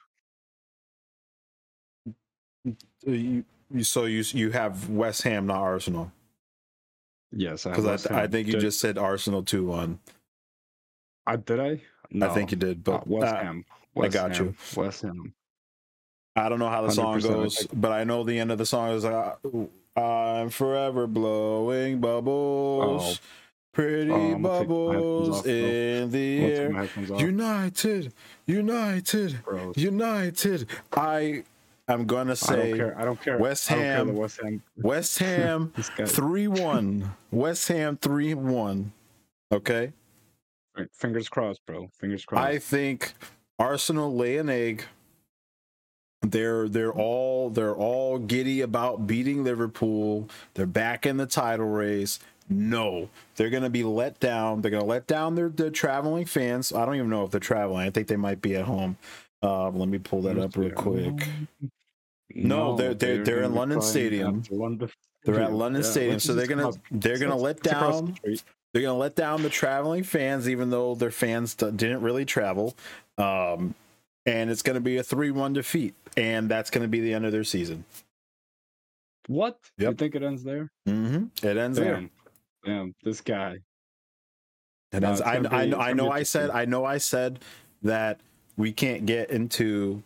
[2.63, 2.75] You,
[3.05, 3.45] you,
[3.81, 6.11] so you you have West Ham, not Arsenal,
[7.31, 9.99] Yes, I because West I, I think you Did- just said Arsenal two one.
[11.25, 11.81] I did I?
[12.09, 13.65] No, I think you did, uh, but West uh, Ham.
[14.01, 14.55] I got Ham, you.
[14.81, 15.33] West Ham.
[16.37, 18.57] I don't know how the song 100% I goes, but I know the end of
[18.59, 19.35] the song is like,
[19.95, 23.19] "I'm forever blowing bubbles,
[23.73, 28.13] pretty Oh, I'm gonna take my headphones bubbles in the air." my headphones off, United,
[28.45, 29.73] United, bro.
[29.75, 30.69] United.
[30.93, 31.43] I
[31.87, 32.99] am gonna I say don't care.
[32.99, 33.37] I don't care.
[33.37, 34.61] West I don't care Ham- West Ham.
[34.77, 35.73] West Ham
[36.05, 37.13] three one.
[37.31, 38.91] West Ham three one.
[39.51, 39.93] Okay.
[40.77, 41.89] Right, Fingers crossed, bro.
[41.97, 42.45] Fingers crossed.
[42.45, 43.13] I think
[43.57, 44.83] Arsenal lay an egg.
[46.21, 50.29] They're they're all they're all giddy about beating Liverpool.
[50.55, 52.19] They're back in the title race.
[52.49, 54.61] No, they're gonna be let down.
[54.61, 56.73] They're gonna let down their, their traveling fans.
[56.73, 57.85] I don't even know if they're traveling.
[57.87, 58.97] I think they might be at home.
[59.43, 61.27] Uh, let me pull that up real quick.
[62.45, 64.43] No, they're- they're- they're in London Stadium.
[65.23, 68.37] They're at London Yeah, Stadium, so they're gonna they're gonna let across the down
[68.73, 72.75] they're gonna let down the traveling fans, even though their fans didn't really travel.
[73.17, 73.73] Um,
[74.25, 77.43] and it's gonna be a three-one defeat, and that's gonna be the end of their
[77.43, 77.83] season.
[79.27, 79.59] What?
[79.77, 80.69] You think it ends there?
[80.87, 81.45] Mm-hmm.
[81.45, 81.95] It ends there.
[81.95, 82.09] Damn.
[82.65, 83.57] Damn, this guy.
[84.93, 85.21] It No, ends.
[85.21, 86.09] I, gonna I, I know.
[86.11, 86.49] I said.
[86.51, 86.85] I know.
[86.85, 87.39] I said
[87.83, 88.19] that
[88.55, 90.01] we can't get into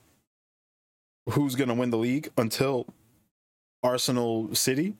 [1.31, 2.87] who's gonna win the league until
[3.83, 4.95] Arsenal City.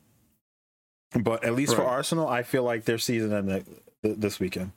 [1.20, 3.66] But at least for Arsenal, I feel like their season ended
[4.02, 4.72] this weekend.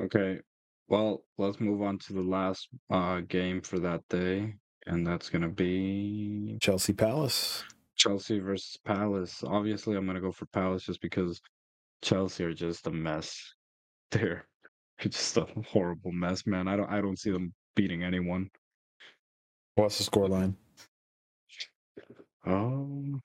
[0.00, 0.40] Okay.
[0.88, 4.54] Well, let's move on to the last uh game for that day,
[4.86, 7.64] and that's gonna be Chelsea Palace.
[7.96, 9.42] Chelsea versus Palace.
[9.46, 11.40] Obviously, I'm gonna go for Palace just because
[12.02, 13.54] Chelsea are just a mess.
[14.10, 14.46] They're
[15.00, 16.68] just a horrible mess, man.
[16.68, 18.50] I don't I don't see them beating anyone.
[19.74, 20.54] What's the scoreline?
[22.44, 23.22] Um,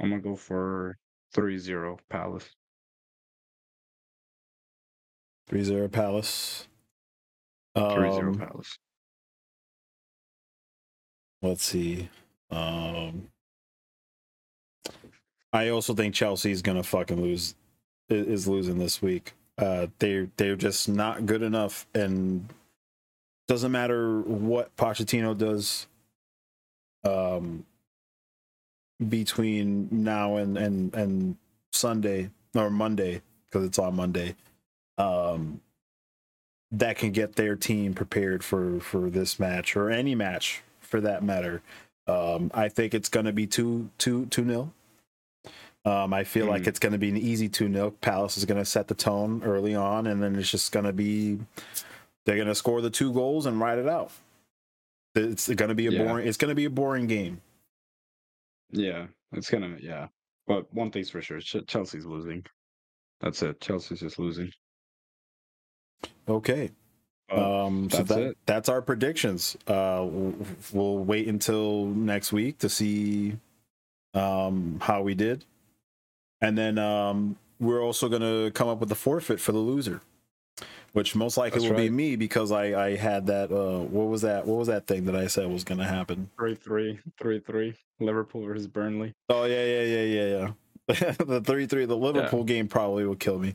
[0.00, 0.96] I'm gonna go for
[1.34, 2.48] 3-0 Palace.
[5.50, 6.68] 3-0 Palace.
[7.76, 8.78] 3-0 Um, Palace.
[11.42, 12.08] let's see.
[12.50, 13.28] Um,
[15.52, 17.54] I also think Chelsea's gonna fucking lose.
[18.08, 19.32] Is losing this week.
[19.58, 22.48] Uh, they they're just not good enough, and
[23.48, 25.86] doesn't matter what Pochettino does.
[27.04, 27.64] Um,
[29.08, 31.36] between now and and and
[31.72, 34.34] Sunday or Monday because it's on Monday,
[34.98, 35.60] um,
[36.70, 41.22] that can get their team prepared for for this match or any match for that
[41.22, 41.62] matter.
[42.06, 44.72] Um, I think it's going to be two two two nil.
[45.86, 46.66] Um, I feel like Mm.
[46.66, 47.92] it's going to be an easy two nil.
[47.92, 50.92] Palace is going to set the tone early on, and then it's just going to
[50.92, 51.38] be
[52.24, 54.10] they're going to score the two goals and ride it out.
[55.14, 56.04] It's going to be a Yeah.
[56.04, 56.26] boring.
[56.26, 57.40] It's going to be a boring game.
[58.72, 60.08] Yeah, it's gonna yeah.
[60.48, 62.44] But one thing's for sure, Chelsea's losing.
[63.20, 63.60] That's it.
[63.60, 64.50] Chelsea's just losing.
[66.28, 66.70] Okay.
[67.30, 68.38] Um, so that's that, it.
[68.46, 69.56] that's our predictions.
[69.66, 73.36] Uh, w- we'll wait until next week to see
[74.14, 75.44] um, how we did,
[76.40, 80.00] and then um, we're also gonna come up with a forfeit for the loser.
[80.92, 83.52] which most likely That's will be me because I I had that.
[83.52, 84.46] Uh, what was that?
[84.46, 86.30] What was that thing that I said was going to happen?
[86.38, 87.74] Three three three three.
[88.00, 89.12] Liverpool versus Burnley.
[89.28, 90.50] Oh yeah, yeah, yeah, yeah,
[90.88, 91.10] yeah.
[91.18, 93.54] the three three, the Liverpool game probably will kill me,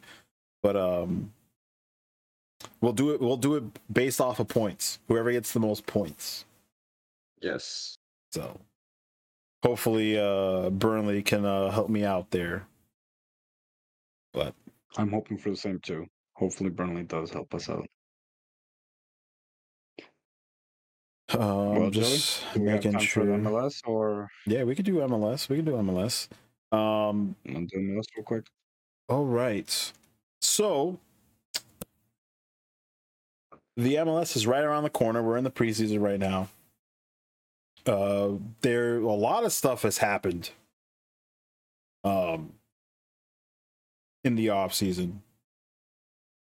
[0.61, 1.31] but um,
[2.81, 3.21] we'll do it.
[3.21, 4.99] We'll do it based off of points.
[5.07, 6.45] Whoever gets the most points.
[7.41, 7.95] Yes.
[8.31, 8.59] So
[9.63, 12.67] hopefully, uh, Burnley can uh, help me out there.
[14.33, 14.53] But
[14.97, 16.05] I'm hoping for the same too.
[16.35, 17.87] Hopefully Burnley does help us out.
[21.33, 23.25] um, Well, Joey, just Do making sure.
[23.25, 25.49] MLS or Yeah, we could do MLS.
[25.49, 26.27] We can do MLS.
[26.71, 28.45] Um, I'll do MLS real quick?
[29.09, 29.91] All right.
[30.41, 30.99] So
[33.77, 35.21] the MLS is right around the corner.
[35.21, 36.49] We're in the preseason right now.
[37.85, 40.51] Uh there a lot of stuff has happened
[42.03, 42.53] um
[44.23, 45.21] in the off season.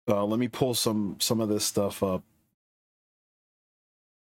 [0.08, 2.22] Uh let me pull some some of this stuff up.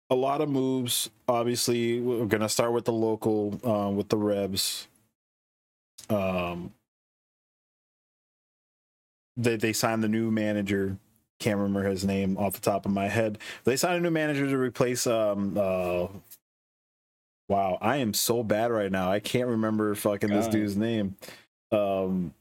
[0.09, 1.11] A lot of moves.
[1.27, 4.87] Obviously, we're gonna start with the local, uh, with the Revs.
[6.09, 6.73] Um,
[9.37, 10.97] they they signed the new manager.
[11.41, 13.39] Can't remember his name off the top of my head.
[13.65, 16.07] They signed a new manager to replace um uh
[17.49, 19.11] Wow, I am so bad right now.
[19.11, 21.17] I can't remember fucking this dude's name.
[21.73, 22.33] Um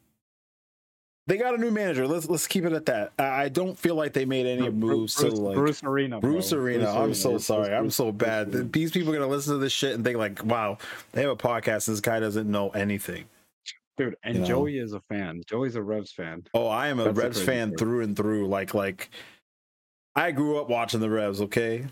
[1.27, 2.07] they got a new manager.
[2.07, 3.13] Let's let's keep it at that.
[3.17, 6.19] I don't feel like they made any moves Bruce, to like Bruce Arena.
[6.19, 6.31] bro.
[6.31, 6.89] Bruce Arena.
[6.91, 7.73] I'm so Bruce- sorry.
[7.73, 8.53] I'm so bad.
[8.53, 8.69] Arena.
[8.71, 10.77] These people are gonna listen to this shit and think like, wow,
[11.13, 11.87] they have a podcast.
[11.87, 13.25] This guy doesn't know anything.
[13.97, 14.47] Dude, and you know.
[14.47, 15.41] Joey is a fan.
[15.47, 16.43] Joey's a Revs fan.
[16.53, 17.79] Oh, I am a That's Revs crazy fan part.
[17.79, 18.47] through and through.
[18.47, 19.09] Like like
[20.15, 21.85] I grew up watching the Revs, okay?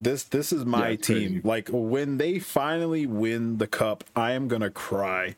[0.00, 1.28] This this is my Yeah, team.
[1.28, 1.40] crazy.
[1.42, 5.36] Like when they finally win the cup, I am gonna cry.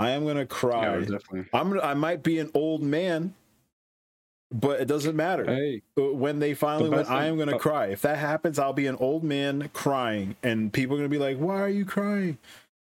[0.00, 0.98] I am gonna Yeah, cry.
[1.00, 1.44] definitely.
[1.52, 3.34] I'm gonna, I might be an old man,
[4.50, 5.44] but it doesn't matter.
[5.44, 7.86] Hey, Uh, when they finally The win, best I am gonna uh, cry.
[7.88, 11.36] If that happens, I'll be an old man crying, and people are gonna be like,
[11.36, 12.38] "Why are you crying?"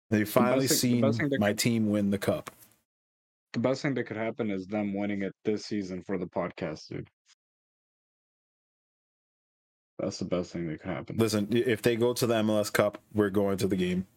[0.09, 2.49] They finally the seen thing that my could- team win the cup.
[3.53, 6.87] the best thing that could happen is them winning it this season for the podcast,
[6.87, 7.07] dude.
[9.99, 11.17] That's the best thing that could happen.
[11.17, 14.07] Listen, if they go to the MLS Cup, we're going to the game.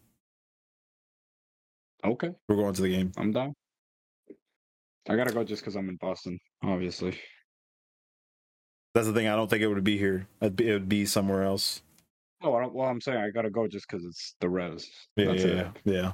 [2.05, 3.11] Okay, We're going to the game.
[3.17, 3.53] I'm down.
[5.09, 7.17] I gotta go just because I'm in Boston, obviously.
[8.93, 9.27] That's the thing.
[9.27, 10.27] I don't think it would be here.
[10.41, 11.81] It'd be, it would be somewhere else.
[12.41, 14.89] Oh, I don't, well, I'm saying I gotta go just because it's the Revs.
[15.15, 15.67] Yeah, That's yeah, it.
[15.85, 16.11] yeah,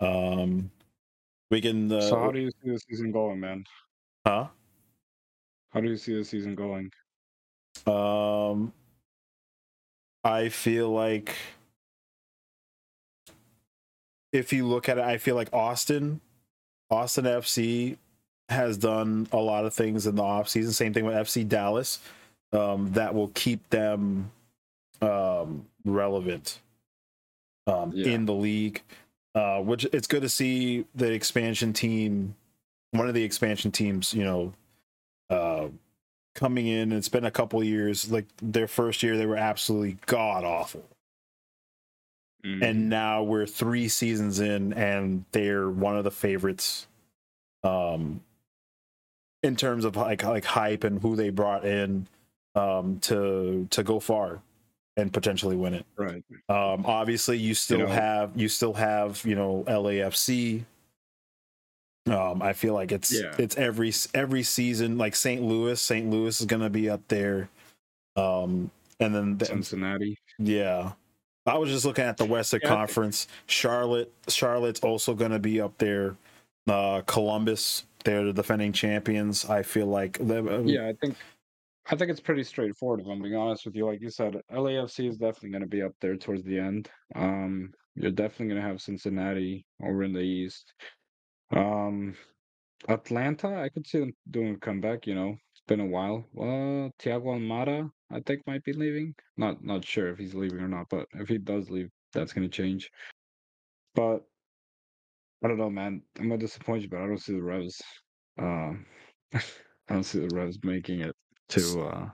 [0.00, 0.06] yeah.
[0.06, 0.70] Um,
[1.50, 1.90] we can.
[1.90, 3.64] Uh, so how do you see the season going, man?
[4.26, 4.46] huh?
[5.70, 6.90] How do you see the season going?
[7.86, 8.72] Um,
[10.24, 11.34] I feel like
[14.32, 16.20] if you look at it, I feel like Austin,
[16.90, 17.96] Austin FC
[18.48, 20.72] has done a lot of things in the offseason.
[20.72, 22.00] Same thing with FC Dallas.
[22.52, 24.30] Um, that will keep them
[25.02, 26.58] um relevant
[27.66, 28.08] um Yeah.
[28.12, 28.82] in the league.
[29.34, 32.34] Uh which it's good to see the expansion team
[32.90, 34.52] one of the expansion teams, you know,
[35.30, 35.68] uh
[36.34, 36.90] coming in.
[36.92, 38.10] It's been a couple years.
[38.10, 40.82] Like their first year, they were absolutely god awful,
[42.44, 46.86] Mm, and now we're three seasons in, and they're one of the favorites.
[47.64, 48.22] Um,
[49.42, 52.06] in terms of like like hype and who they brought in,
[52.54, 54.40] um, to to go far,
[54.96, 55.86] and potentially win it.
[55.96, 56.22] right.
[56.48, 60.64] Um, obviously, you still know- have you still have you know LAFC.
[62.06, 63.34] Um, I feel like it's Yeah.
[63.38, 65.42] it's every every season like St.
[65.42, 65.80] Louis.
[65.80, 66.08] St.
[66.10, 67.48] Louis is gonna be up there.
[68.16, 70.18] Um, and then the- Cincinnati.
[70.38, 70.92] yeah,
[71.50, 73.26] I was just looking at the Western Yeah, Conference.
[73.46, 76.16] Charlotte, Charlotte's also gonna be up there.
[76.68, 79.44] Uh, Columbus, they're the defending champions.
[79.50, 81.16] I feel like the- Yeah, I think
[81.86, 83.00] I think it's pretty straightforward.
[83.00, 85.82] If I'm being honest with you, like you said, LAFC is definitely going to be
[85.82, 86.88] up there towards the end.
[87.16, 90.72] Um, you're definitely going to have Cincinnati over in the East.
[91.50, 92.14] Um,
[92.88, 95.06] Atlanta, I could see them doing a comeback.
[95.08, 95.36] You know,
[95.70, 96.26] been a while.
[96.34, 99.14] Well, Thiago Almada, I think, might be leaving.
[99.36, 102.46] Not not sure if he's leaving or not, but if he does leave, that's going
[102.48, 102.90] to change.
[103.94, 104.24] But
[105.42, 106.02] I don't know, man.
[106.18, 107.80] I'm gonna disappoint you, but I don't see the Revs.
[108.38, 108.84] Um,
[109.34, 109.40] I
[109.88, 111.14] don't see the Revs making it
[111.50, 112.08] to uh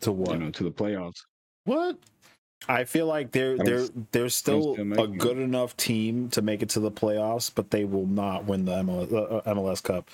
[0.00, 0.32] to what?
[0.32, 1.20] you know to the playoffs.
[1.64, 1.98] What?
[2.68, 5.18] I feel like they're they're they're still a it.
[5.18, 8.72] good enough team to make it to the playoffs, but they will not win the
[8.72, 10.10] MLS, uh, MLS Cup.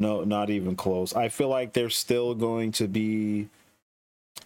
[0.00, 1.14] No, not even close.
[1.14, 3.48] I feel like they're still going to be,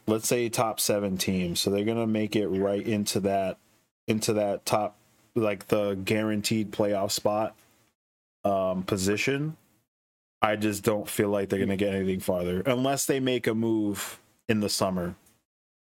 [0.07, 1.61] let's say, top seven teams.
[1.61, 3.57] So they're gonna make it right into that
[4.09, 4.97] into that top,
[5.37, 7.55] like the guaranteed playoff spot
[8.45, 9.57] um, position.
[10.43, 14.19] I just don't feel like they're gonna get anything farther unless they make a move
[14.49, 15.15] in the summer.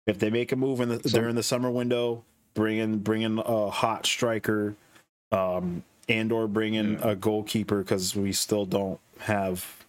[0.07, 2.23] If they make a move in the So- during the summer window,
[2.55, 4.77] bring in bring in a hot striker,
[5.33, 7.11] um, and or bring in Yeah.
[7.11, 9.87] a goalkeeper because we still don't have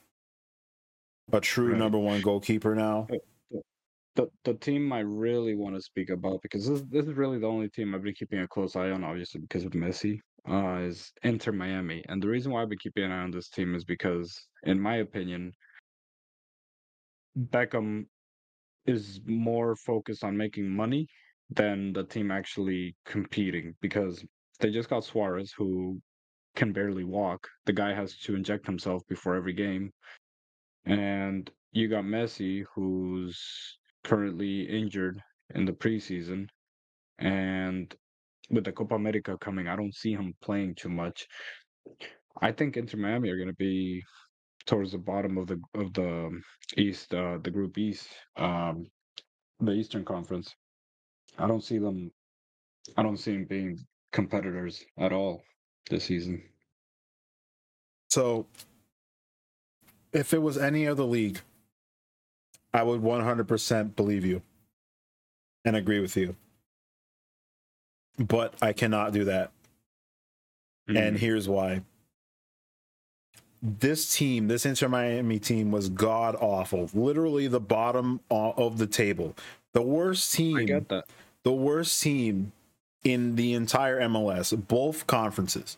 [1.32, 1.78] a true Right.
[1.78, 3.08] number one goalkeeper now.
[4.16, 7.48] The the team I really want to speak about because this this is really the
[7.48, 11.14] only team I've been keeping a close eye on, obviously because of Messi, uh, is
[11.24, 12.04] Inter Miami.
[12.10, 14.80] And the reason why I've been keeping an eye on this team is because, in
[14.80, 15.54] my opinion,
[17.38, 18.08] Beckham
[18.86, 21.08] is more focused on making money
[21.50, 24.26] than the team actually competing because
[24.60, 26.02] they just got Suarez who
[26.60, 27.48] can barely walk.
[27.66, 29.94] The guy has to inject himself before every game.
[30.86, 33.40] And you got Messi who's
[34.04, 35.22] currently injured
[35.56, 36.48] in the preseason
[37.18, 37.96] and
[38.50, 41.28] with the Copa America coming, I don't see him playing too much.
[42.42, 44.04] I think Inter Miami are going to be
[44.66, 46.42] towards the bottom of the of the
[46.78, 48.86] East, uh, the Group East, um,
[49.60, 50.54] the Eastern Conference.
[51.38, 52.12] I don't see them.
[52.98, 53.78] I don't see them being
[54.12, 55.44] competitors at all
[55.90, 56.42] this season.
[58.10, 58.46] So,
[60.14, 61.40] if it was any other league,
[62.74, 64.42] I would 100% believe you
[65.66, 66.36] and agree with you.
[68.18, 69.52] But I cannot do that.
[70.88, 71.20] And Mm.
[71.20, 71.84] here's why.
[73.62, 76.90] This team, this Inter Miami team, was god awful.
[76.94, 79.36] Literally the bottom of the table.
[79.74, 80.58] The worst team.
[80.58, 81.06] I get that.
[81.44, 82.52] the worst team
[83.04, 85.78] in the entire MLS, both conferences.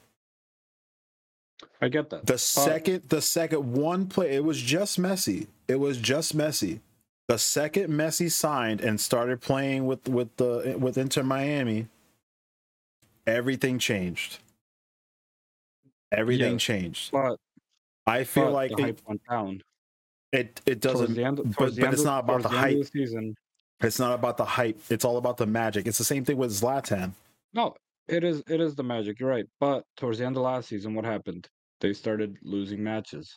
[1.82, 2.26] I get that.
[2.26, 5.48] The uh, second, the second one play, it was just Messi.
[5.68, 6.80] It was just Messi.
[7.28, 11.88] The second Messi signed and started playing with with the with Inter Miami,
[13.26, 14.40] everything changed.
[16.12, 17.12] Everything changed.
[17.12, 17.38] but
[18.06, 19.62] I feel but like the it, hype went down.
[20.34, 21.14] it it doesn't.
[21.14, 22.78] the end, but- the but it's not about the of hype.
[22.78, 23.36] the season.
[23.82, 24.80] It's not about the hype.
[24.90, 25.88] It's all about the magic.
[25.88, 27.12] It's the same thing with Zlatan.
[27.54, 27.76] No,
[28.08, 29.20] it is it is the magic.
[29.20, 29.46] You're right.
[29.60, 31.48] But towards the end of last season, what happened?
[31.80, 33.36] They started losing matches.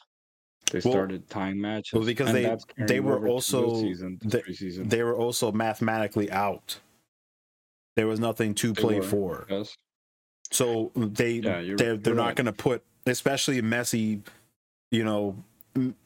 [0.70, 2.05] They Well- started tying matches.
[2.07, 4.42] because they- they were also- season, they-
[4.82, 6.80] They were also mathematically out.
[7.97, 9.03] There was nothing to They play were.
[9.07, 9.47] for.
[9.49, 9.76] yes.
[10.51, 12.36] So they Yeah, they're they're not right.
[12.36, 14.20] going to put, especially Messi.
[14.90, 15.42] You know,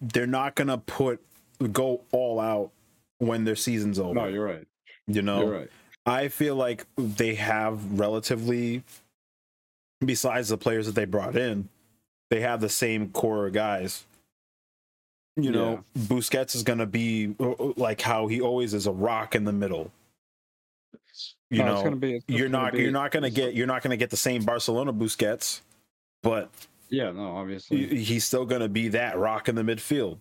[0.01, 1.20] they're not going to put
[1.72, 2.70] go all out
[3.19, 4.14] when their season's over.
[4.14, 4.66] No, you're right.
[5.07, 5.71] you know, You're right.
[6.07, 8.83] I feel like they have relatively,
[10.05, 11.69] besides the players that they brought in,
[12.31, 14.05] they have the same core guys.
[15.37, 18.93] You know, Busquets is going to be uh, uh, like how he always is a
[18.93, 19.93] rock in the middle.
[21.51, 22.23] You No, know, be.
[22.27, 24.45] you're not be- you're not going to get you're not going to get the same
[24.45, 25.61] Barcelona Busquets,
[26.25, 26.51] but
[26.89, 27.87] Yeah, no, obviously.
[27.87, 30.19] he- he's still going to be that rock in the midfield.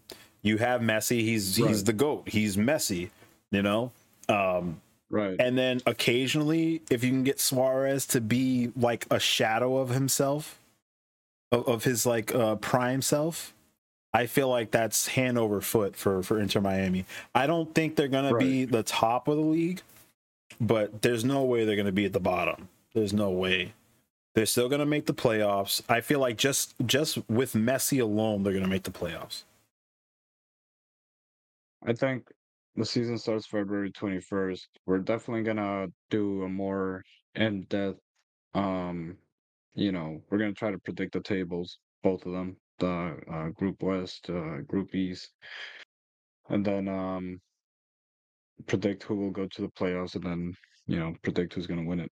[0.47, 2.29] You have Messi, he's he's the goat.
[2.29, 3.09] He's Messi,
[3.51, 3.91] you know.
[4.29, 5.35] Um right.
[5.39, 10.59] and then occasionally if you can get Suarez to be like a shadow of himself
[11.51, 13.53] of, of his like uh prime self,
[14.13, 17.05] I feel like that's hand over foot for for Inter Miami.
[17.35, 19.81] I don't think they're going to be the top of the league,
[20.59, 22.69] but there's no way they're going to be at the bottom.
[22.93, 23.73] There's no way.
[24.33, 25.81] They're still going to make the playoffs.
[25.89, 29.43] I feel like just just with Messi alone, they're going to make the playoffs.
[31.85, 32.27] I think
[32.75, 34.67] the season starts February 21st.
[34.85, 37.03] We're definitely gonna do a more
[37.35, 37.99] in-depth
[38.53, 39.17] um
[39.75, 43.83] you know, we're gonna try to predict the tables, both of them, the uh, group
[43.83, 45.31] west, uh, group east.
[46.49, 47.39] And then um
[48.65, 50.53] predict who will go to the playoffs and then,
[50.87, 52.11] you know, predict who's gonna win it.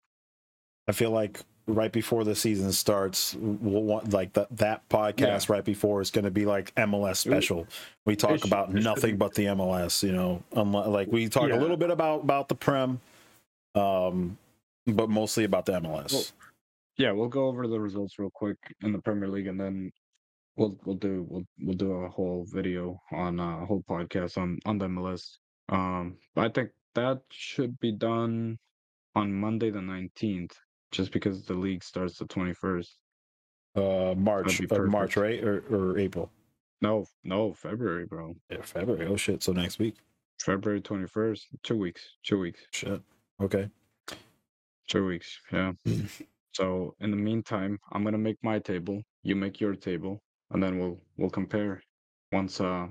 [0.89, 5.65] I feel like right before the season starts, we'll want like that that podcast right
[5.65, 7.67] before is going to be like MLS special.
[8.07, 10.03] We talk should- about nothing but the MLS.
[10.03, 11.59] You know, unlike, like we talk Yeah.
[11.59, 13.01] a little bit about about the Prem,
[13.75, 14.37] um,
[14.87, 16.13] but mostly about the MLS.
[16.13, 16.25] Well,
[16.99, 19.91] Yeah, we'll go over the results real quick in the Premier League and then
[20.57, 24.59] we'll we'll do we'll we'll do a whole video on uh, a whole podcast on
[24.67, 25.39] on the MLS.
[25.69, 28.59] Um, but I think that should be done
[29.15, 30.55] on Monday the nineteenth,
[30.93, 32.99] just because the league starts the twenty first.
[33.77, 36.31] uh, March, uh, March, right, or, or April?
[36.83, 38.37] No, no, February, bro.
[38.51, 39.07] Yeah, February.
[39.07, 39.43] Oh shit!
[39.43, 39.97] So next week.
[40.41, 41.49] February twenty first.
[41.63, 42.03] Two weeks.
[42.25, 42.61] Two weeks.
[42.73, 43.01] Shit.
[43.41, 43.69] Okay.
[44.89, 45.41] Two weeks.
[45.53, 45.73] Yeah.
[46.55, 49.03] So in the meantime, I'm gonna make my table.
[49.23, 50.21] You make your table,
[50.51, 51.83] and then we'll we'll compare
[52.31, 52.89] once uh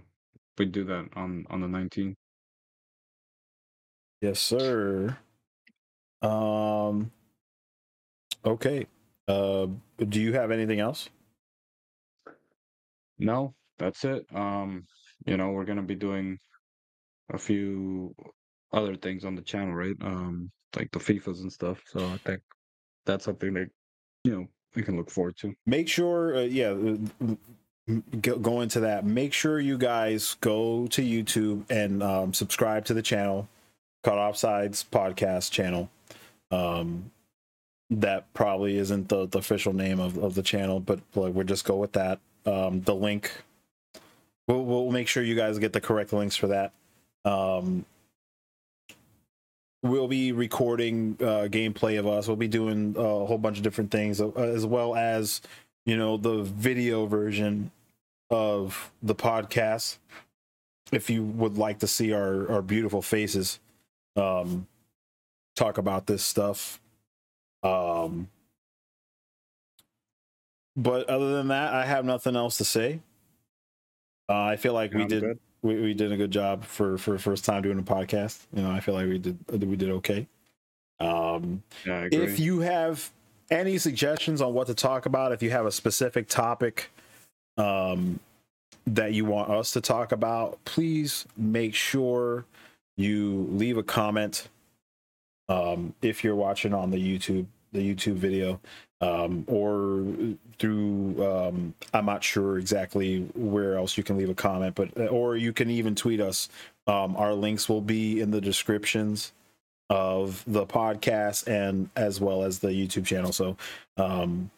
[0.57, 2.17] we do that on on the nineteenth.
[4.21, 5.17] Yes, sir.
[6.23, 7.11] Um.
[8.45, 8.87] Okay.
[9.27, 9.67] Uh,
[10.09, 11.09] do you have anything else?
[13.19, 14.25] No, that's it.
[14.33, 14.85] Um,
[15.25, 16.39] you know, we're gonna be doing
[17.31, 18.15] a few
[18.73, 19.95] other things on the channel, right?
[20.01, 21.81] Um, like the FIFAs and stuff.
[21.87, 22.41] So I think
[23.05, 23.69] that's something that
[24.23, 25.53] you know we can look forward to.
[25.65, 27.35] make sure uh, yeah uh,
[28.21, 32.93] go, go into that make sure you guys go to youtube and um, subscribe to
[32.93, 33.47] the channel
[34.03, 35.89] called offsides podcast channel
[36.51, 37.11] um
[37.91, 41.65] that probably isn't the, the official name of, of the channel but like we'll just
[41.65, 43.31] go with that um the link
[44.47, 46.71] we'll, we'll make sure you guys get the correct links for that
[47.25, 47.85] um
[49.83, 52.27] we'll be recording uh, gameplay of us.
[52.27, 55.41] We'll be doing a whole bunch of different things, uh, as well as
[55.85, 57.71] you know the video version
[58.29, 59.97] of the podcast.
[60.91, 63.59] If you would like to see our our beautiful faces,
[64.15, 64.67] um,
[65.55, 66.80] talk about this stuff.
[67.63, 68.27] Um,
[70.75, 72.99] but other than that, I have nothing else to say.
[74.29, 77.17] Uh, I feel like we I'm did we, we did a good job for for
[77.17, 78.45] first time doing a podcast.
[78.53, 80.27] You know, I feel like we did we did okay.
[80.99, 83.09] Um, Yeah, if you have
[83.49, 86.89] any suggestions on what to talk about, if you have a specific topic
[87.57, 88.19] um,
[88.87, 92.45] that you want us to talk about, please make sure
[92.97, 94.47] you leave a comment.
[95.49, 98.59] Um, if you're watching on the YouTube, the YouTube video,
[99.01, 100.05] um, or
[100.59, 105.35] through, um, I'm not sure exactly where else you can leave a comment, but or
[105.35, 106.49] you can even tweet us.
[106.87, 109.33] Um, our links will be in the descriptions
[109.89, 113.33] of the podcast and as well as the YouTube channel.
[113.33, 113.57] So
[113.97, 114.51] um,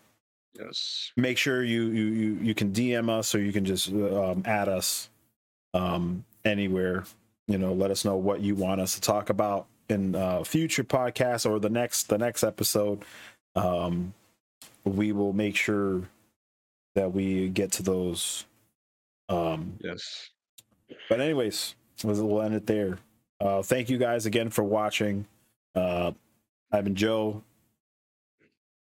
[0.53, 4.43] yes, make sure you you you you can DM us or you can just um,
[4.45, 5.09] add us
[5.73, 7.05] um, anywhere.
[7.47, 10.83] You know, let us know what you want us to talk about in uh, future
[10.83, 13.03] podcasts or the next the next episode.
[13.55, 14.13] Um,
[14.83, 16.01] we will make sure
[16.95, 18.45] that we get to those.
[19.29, 20.29] Um, yes.
[21.09, 22.99] but anyways, we'll end it there.
[23.39, 25.25] Uh, thank you guys again for watching.
[25.75, 26.11] Uh,
[26.71, 27.41] I've been Joe.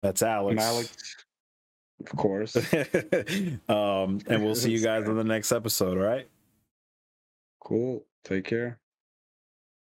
[0.02, 0.64] That's Alex.
[0.64, 1.16] Alex,
[2.00, 2.56] of course.
[3.70, 5.98] um, and we'll see you guys on the next episode.
[5.98, 6.28] All right.
[7.60, 8.04] cool.
[8.24, 8.80] Take care.